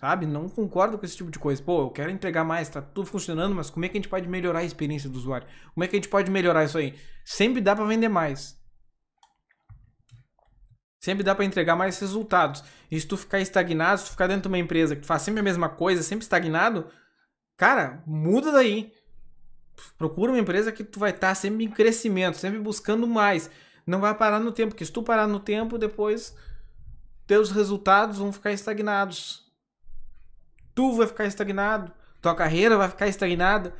[0.00, 0.24] Sabe?
[0.24, 1.62] Não concordo com esse tipo de coisa.
[1.62, 4.26] Pô, eu quero entregar mais, tá tudo funcionando, mas como é que a gente pode
[4.26, 5.46] melhorar a experiência do usuário?
[5.74, 6.98] Como é que a gente pode melhorar isso aí?
[7.22, 8.58] Sempre dá para vender mais.
[10.98, 12.64] Sempre dá para entregar mais resultados.
[12.90, 15.40] E se tu ficar estagnado, se tu ficar dentro de uma empresa que faz sempre
[15.40, 16.90] a mesma coisa, sempre estagnado,
[17.58, 18.94] cara, muda daí.
[19.98, 23.50] Procura uma empresa que tu vai estar tá sempre em crescimento, sempre buscando mais.
[23.86, 26.34] Não vai parar no tempo, porque se tu parar no tempo, depois
[27.26, 29.49] teus resultados vão ficar estagnados
[30.74, 33.74] tu vai ficar estagnado, tua carreira vai ficar estagnada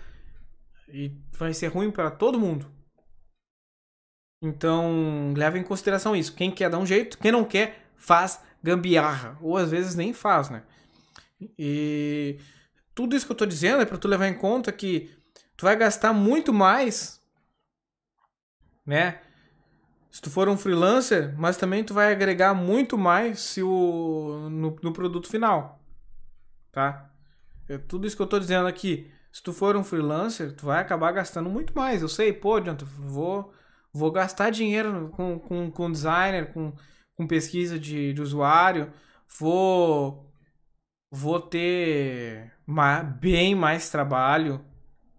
[0.89, 2.71] e vai ser ruim para todo mundo.
[4.43, 6.35] Então, leva em consideração isso.
[6.35, 9.37] Quem quer dar um jeito, quem não quer, faz gambiarra.
[9.41, 10.63] Ou às vezes nem faz, né?
[11.59, 12.39] E
[12.95, 15.11] tudo isso que eu tô dizendo é para tu levar em conta que
[15.57, 17.21] tu vai gastar muito mais,
[18.85, 19.21] né?
[20.11, 24.77] Se tu for um freelancer, mas também tu vai agregar muito mais se o, no,
[24.83, 25.80] no produto final
[26.73, 27.11] tá?
[27.69, 29.11] É tudo isso que eu tô dizendo aqui.
[29.33, 32.03] Se tu for um freelancer, tu vai acabar gastando muito mais.
[32.03, 33.53] Eu sei, pô, adianta, vou,
[33.93, 36.73] vou gastar dinheiro com, com, com designer, com,
[37.15, 38.93] com pesquisa de, de usuário,
[39.39, 40.33] vou,
[41.11, 44.65] vou ter ma, bem mais trabalho.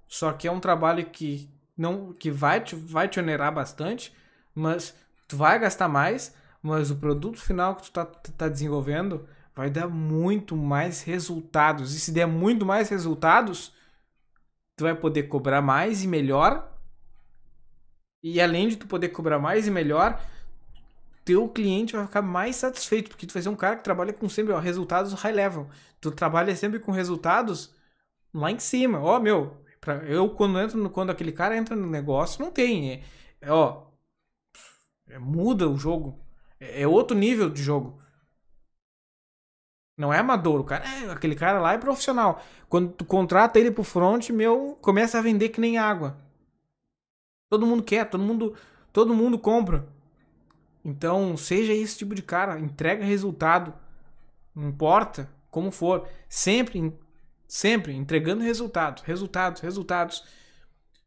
[0.08, 4.14] Só que é um trabalho que não que vai te, vai te onerar bastante,
[4.54, 4.96] mas
[5.28, 9.26] tu vai gastar mais, mas o produto final que tu tá, tá desenvolvendo
[9.56, 11.94] vai dar muito mais resultados.
[11.96, 13.74] E se der muito mais resultados,
[14.76, 16.70] tu vai poder cobrar mais e melhor.
[18.24, 20.22] E além de tu poder cobrar mais e melhor,
[21.26, 24.30] teu cliente vai ficar mais satisfeito, porque tu vai ser um cara que trabalha com
[24.30, 25.70] sempre ó, resultados high level.
[26.00, 27.74] Tu trabalha sempre com resultados
[28.34, 29.00] lá em cima.
[29.00, 32.92] Ó, meu, pra, eu quando entro no, quando aquele cara entra no negócio, não tem.
[32.92, 33.04] É,
[33.42, 33.88] é ó,
[35.08, 36.20] é, muda o jogo.
[36.60, 38.02] É, é outro nível de jogo.
[39.98, 42.42] Não é amador, o cara é, aquele cara lá é profissional.
[42.70, 46.18] Quando tu contrata ele pro front, meu, começa a vender que nem água.
[47.50, 48.56] Todo mundo quer, todo mundo,
[48.94, 49.88] todo mundo compra.
[50.84, 53.74] Então, seja esse tipo de cara, entrega resultado.
[54.56, 56.98] Não importa como for, sempre
[57.48, 60.24] sempre entregando resultados, resultados, resultados.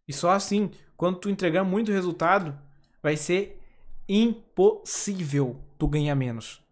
[0.07, 2.57] E só assim, quando tu entregar muito resultado,
[3.03, 3.59] vai ser
[4.07, 6.64] impossível tu ganhar menos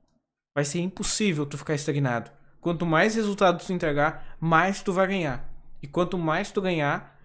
[0.55, 2.31] vai ser impossível tu ficar estagnado.
[2.61, 5.53] Quanto mais resultados tu entregar, mais tu vai ganhar.
[5.83, 7.19] E quanto mais tu ganhar,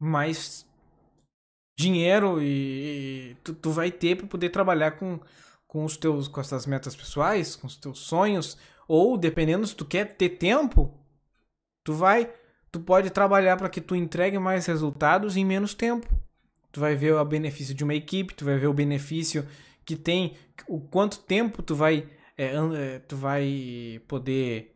[0.00, 0.66] mais
[1.78, 5.20] dinheiro e, e tu, tu, vai ter para poder trabalhar com,
[5.66, 8.56] com os teus com as tuas metas pessoais, com os teus sonhos,
[8.88, 10.92] ou dependendo se tu quer ter tempo,
[11.84, 12.32] tu vai
[12.72, 16.06] tu pode trabalhar para que tu entregue mais resultados em menos tempo.
[16.72, 19.46] Tu vai ver o benefício de uma equipe, tu vai ver o benefício
[19.84, 20.36] que tem
[20.68, 24.74] o quanto tempo tu vai é, é, tu vai poder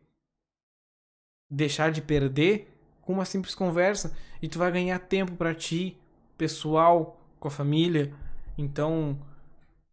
[1.50, 5.98] deixar de perder com uma simples conversa e tu vai ganhar tempo para ti,
[6.36, 8.12] pessoal, com a família.
[8.58, 9.18] Então,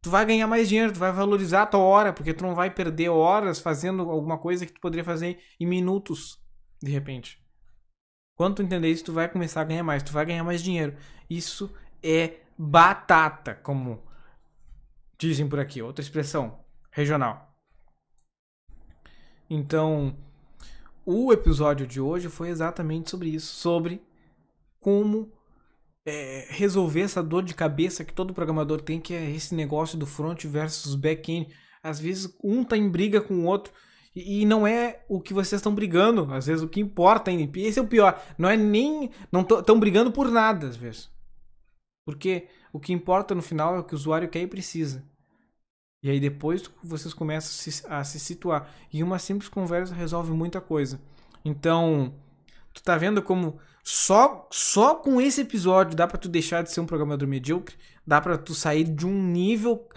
[0.02, 2.70] tu vai ganhar mais dinheiro, tu vai valorizar a tua hora, porque tu não vai
[2.70, 6.42] perder horas fazendo alguma coisa que tu poderia fazer em minutos,
[6.82, 7.42] de repente.
[8.36, 10.98] Quando tu entender isso, tu vai começar a ganhar mais, tu vai ganhar mais dinheiro.
[11.30, 14.04] Isso é batata, como
[15.22, 16.58] Dizem por aqui, outra expressão
[16.90, 17.56] regional.
[19.48, 20.18] Então,
[21.06, 24.02] o episódio de hoje foi exatamente sobre isso, sobre
[24.80, 25.32] como
[26.08, 30.08] é, resolver essa dor de cabeça que todo programador tem, que é esse negócio do
[30.08, 31.54] front versus back-end.
[31.84, 33.72] Às vezes um tá em briga com o outro
[34.16, 36.34] e, não é o que vocês estão brigando.
[36.34, 39.80] Às vezes o que importa ainda, esse é o pior, não é nem não estão
[39.80, 41.12] brigando por nada às vezes.
[42.08, 45.11] Porque o que importa no final é o que o usuário quer e precisa.
[46.04, 48.70] E aí depois vocês começam a se, situar.
[48.92, 51.00] E uma simples conversa resolve muita coisa.
[51.46, 52.16] Então,
[52.74, 56.82] tu tá vendo como só só com esse episódio dá para tu deixar de ser
[56.82, 57.76] um programador medíocre,
[58.06, 59.88] dá para tu sair de um nível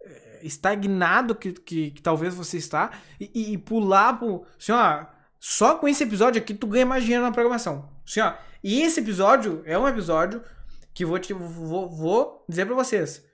[0.00, 5.06] eh, estagnado que, que, que talvez você está e, e, pular pro, assim, ó,
[5.40, 7.88] só com esse episódio aqui tu ganha mais dinheiro na programação.
[8.06, 10.42] Assim, ó, e esse episódio é um episódio
[10.94, 13.25] que vou te vou, vou dizer para vocês.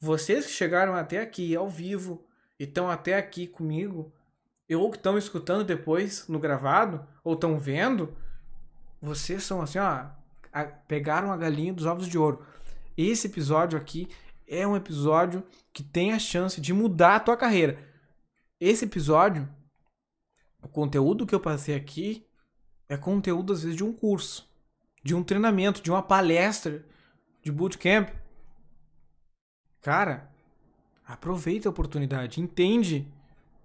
[0.00, 2.26] Vocês que chegaram até aqui ao vivo
[2.58, 4.12] e estão até aqui comigo,
[4.70, 8.16] ou que estão escutando depois no gravado, ou estão vendo,
[9.00, 10.06] vocês são assim, ó,
[10.52, 12.46] a, pegaram a galinha dos ovos de ouro.
[12.96, 14.08] Esse episódio aqui
[14.46, 15.42] é um episódio
[15.72, 17.78] que tem a chance de mudar a tua carreira.
[18.58, 19.48] Esse episódio,
[20.62, 22.26] o conteúdo que eu passei aqui
[22.88, 24.48] é conteúdo às vezes de um curso,
[25.02, 26.84] de um treinamento, de uma palestra,
[27.42, 28.10] de bootcamp.
[29.80, 30.30] Cara,
[31.06, 33.06] aproveita a oportunidade, entende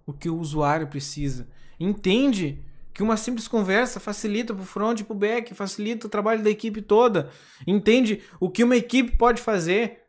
[0.06, 1.48] o que o usuário precisa,
[1.78, 2.64] entende
[2.94, 6.42] que uma simples conversa facilita para o front e para o back, facilita o trabalho
[6.42, 7.30] da equipe toda,
[7.66, 10.02] entende o que uma equipe pode fazer,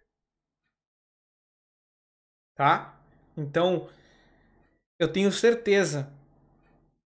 [2.56, 2.98] tá?
[3.36, 3.90] Então,
[5.00, 6.12] eu tenho certeza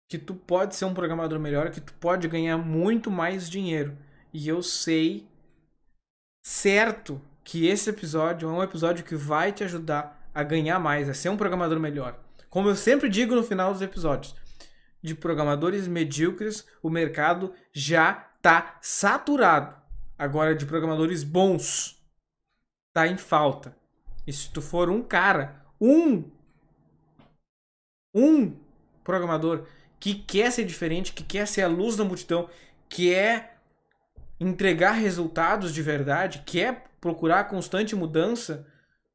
[0.08, 3.96] que tu pode ser um programador melhor, que tu pode ganhar muito mais dinheiro.
[4.32, 5.26] E eu sei
[6.44, 11.14] certo que esse episódio é um episódio que vai te ajudar a ganhar mais, a
[11.14, 12.18] ser um programador melhor.
[12.48, 14.34] Como eu sempre digo no final dos episódios,
[15.02, 19.76] de programadores medíocres, o mercado já está saturado.
[20.18, 22.02] Agora de programadores bons
[22.92, 23.76] tá em falta.
[24.26, 26.24] E se tu for um cara, um
[28.14, 28.56] um
[29.02, 29.66] programador
[30.00, 32.48] que quer ser diferente, que quer ser a luz da multidão,
[32.88, 33.58] quer
[34.38, 38.66] entregar resultados de verdade, quer procurar constante mudança,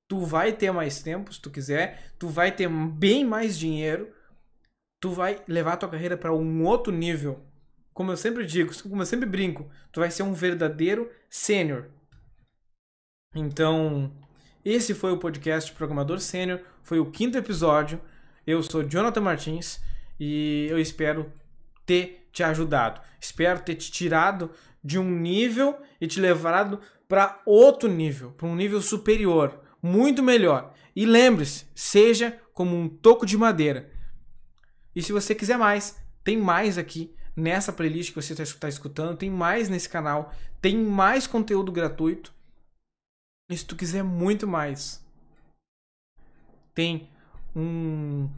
[0.07, 4.13] tu vai ter mais tempo se tu quiser, tu vai ter bem mais dinheiro,
[5.01, 7.43] tu vai levar tua carreira para um outro nível.
[7.91, 11.89] Como eu sempre digo, como eu sempre brinco, tu vai ser um verdadeiro sênior.
[13.33, 14.15] Então,
[14.63, 17.99] esse foi o podcast Programador Sênior, foi o quinto episódio.
[18.45, 19.81] Eu sou Jonathan Martins
[20.19, 21.33] e eu espero
[21.87, 23.01] ter te ajudado.
[23.19, 24.51] Espero ter te tirado
[24.83, 26.79] de um nível e te levado
[27.09, 30.73] para outro nível, para um nível superior, muito melhor.
[30.95, 33.91] E lembre-se, seja como um toco de madeira.
[34.95, 39.29] E se você quiser mais, tem mais aqui nessa playlist que você está escutando, tem
[39.29, 40.31] mais nesse canal,
[40.61, 42.31] tem mais conteúdo gratuito.
[43.49, 45.03] E se tu quiser muito mais,
[46.75, 47.09] tem
[47.55, 48.29] um,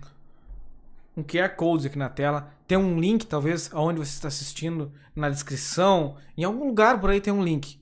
[1.18, 2.54] um QR Code aqui na tela.
[2.66, 6.16] Tem um link, talvez, aonde você está assistindo, na descrição.
[6.38, 7.81] Em algum lugar por aí tem um link.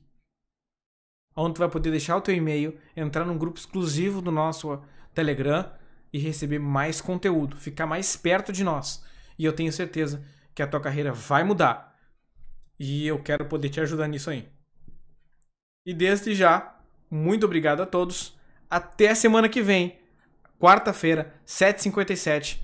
[1.36, 4.82] Onde tu vai poder deixar o teu e-mail, entrar num grupo exclusivo do nosso
[5.14, 5.72] Telegram
[6.12, 9.04] e receber mais conteúdo, ficar mais perto de nós.
[9.38, 10.24] E eu tenho certeza
[10.54, 11.98] que a tua carreira vai mudar.
[12.80, 14.50] E eu quero poder te ajudar nisso aí.
[15.86, 16.78] E desde já,
[17.10, 18.38] muito obrigado a todos.
[18.70, 20.00] Até a semana que vem
[20.60, 22.60] quarta-feira, 7h57,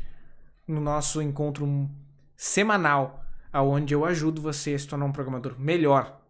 [0.67, 1.89] no nosso encontro
[2.35, 6.21] semanal, aonde eu ajudo você a se tornar um programador melhor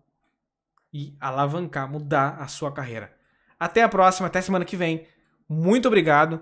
[0.98, 3.12] e alavancar, mudar a sua carreira.
[3.60, 5.06] Até a próxima, até semana que vem.
[5.50, 6.42] Muito obrigado.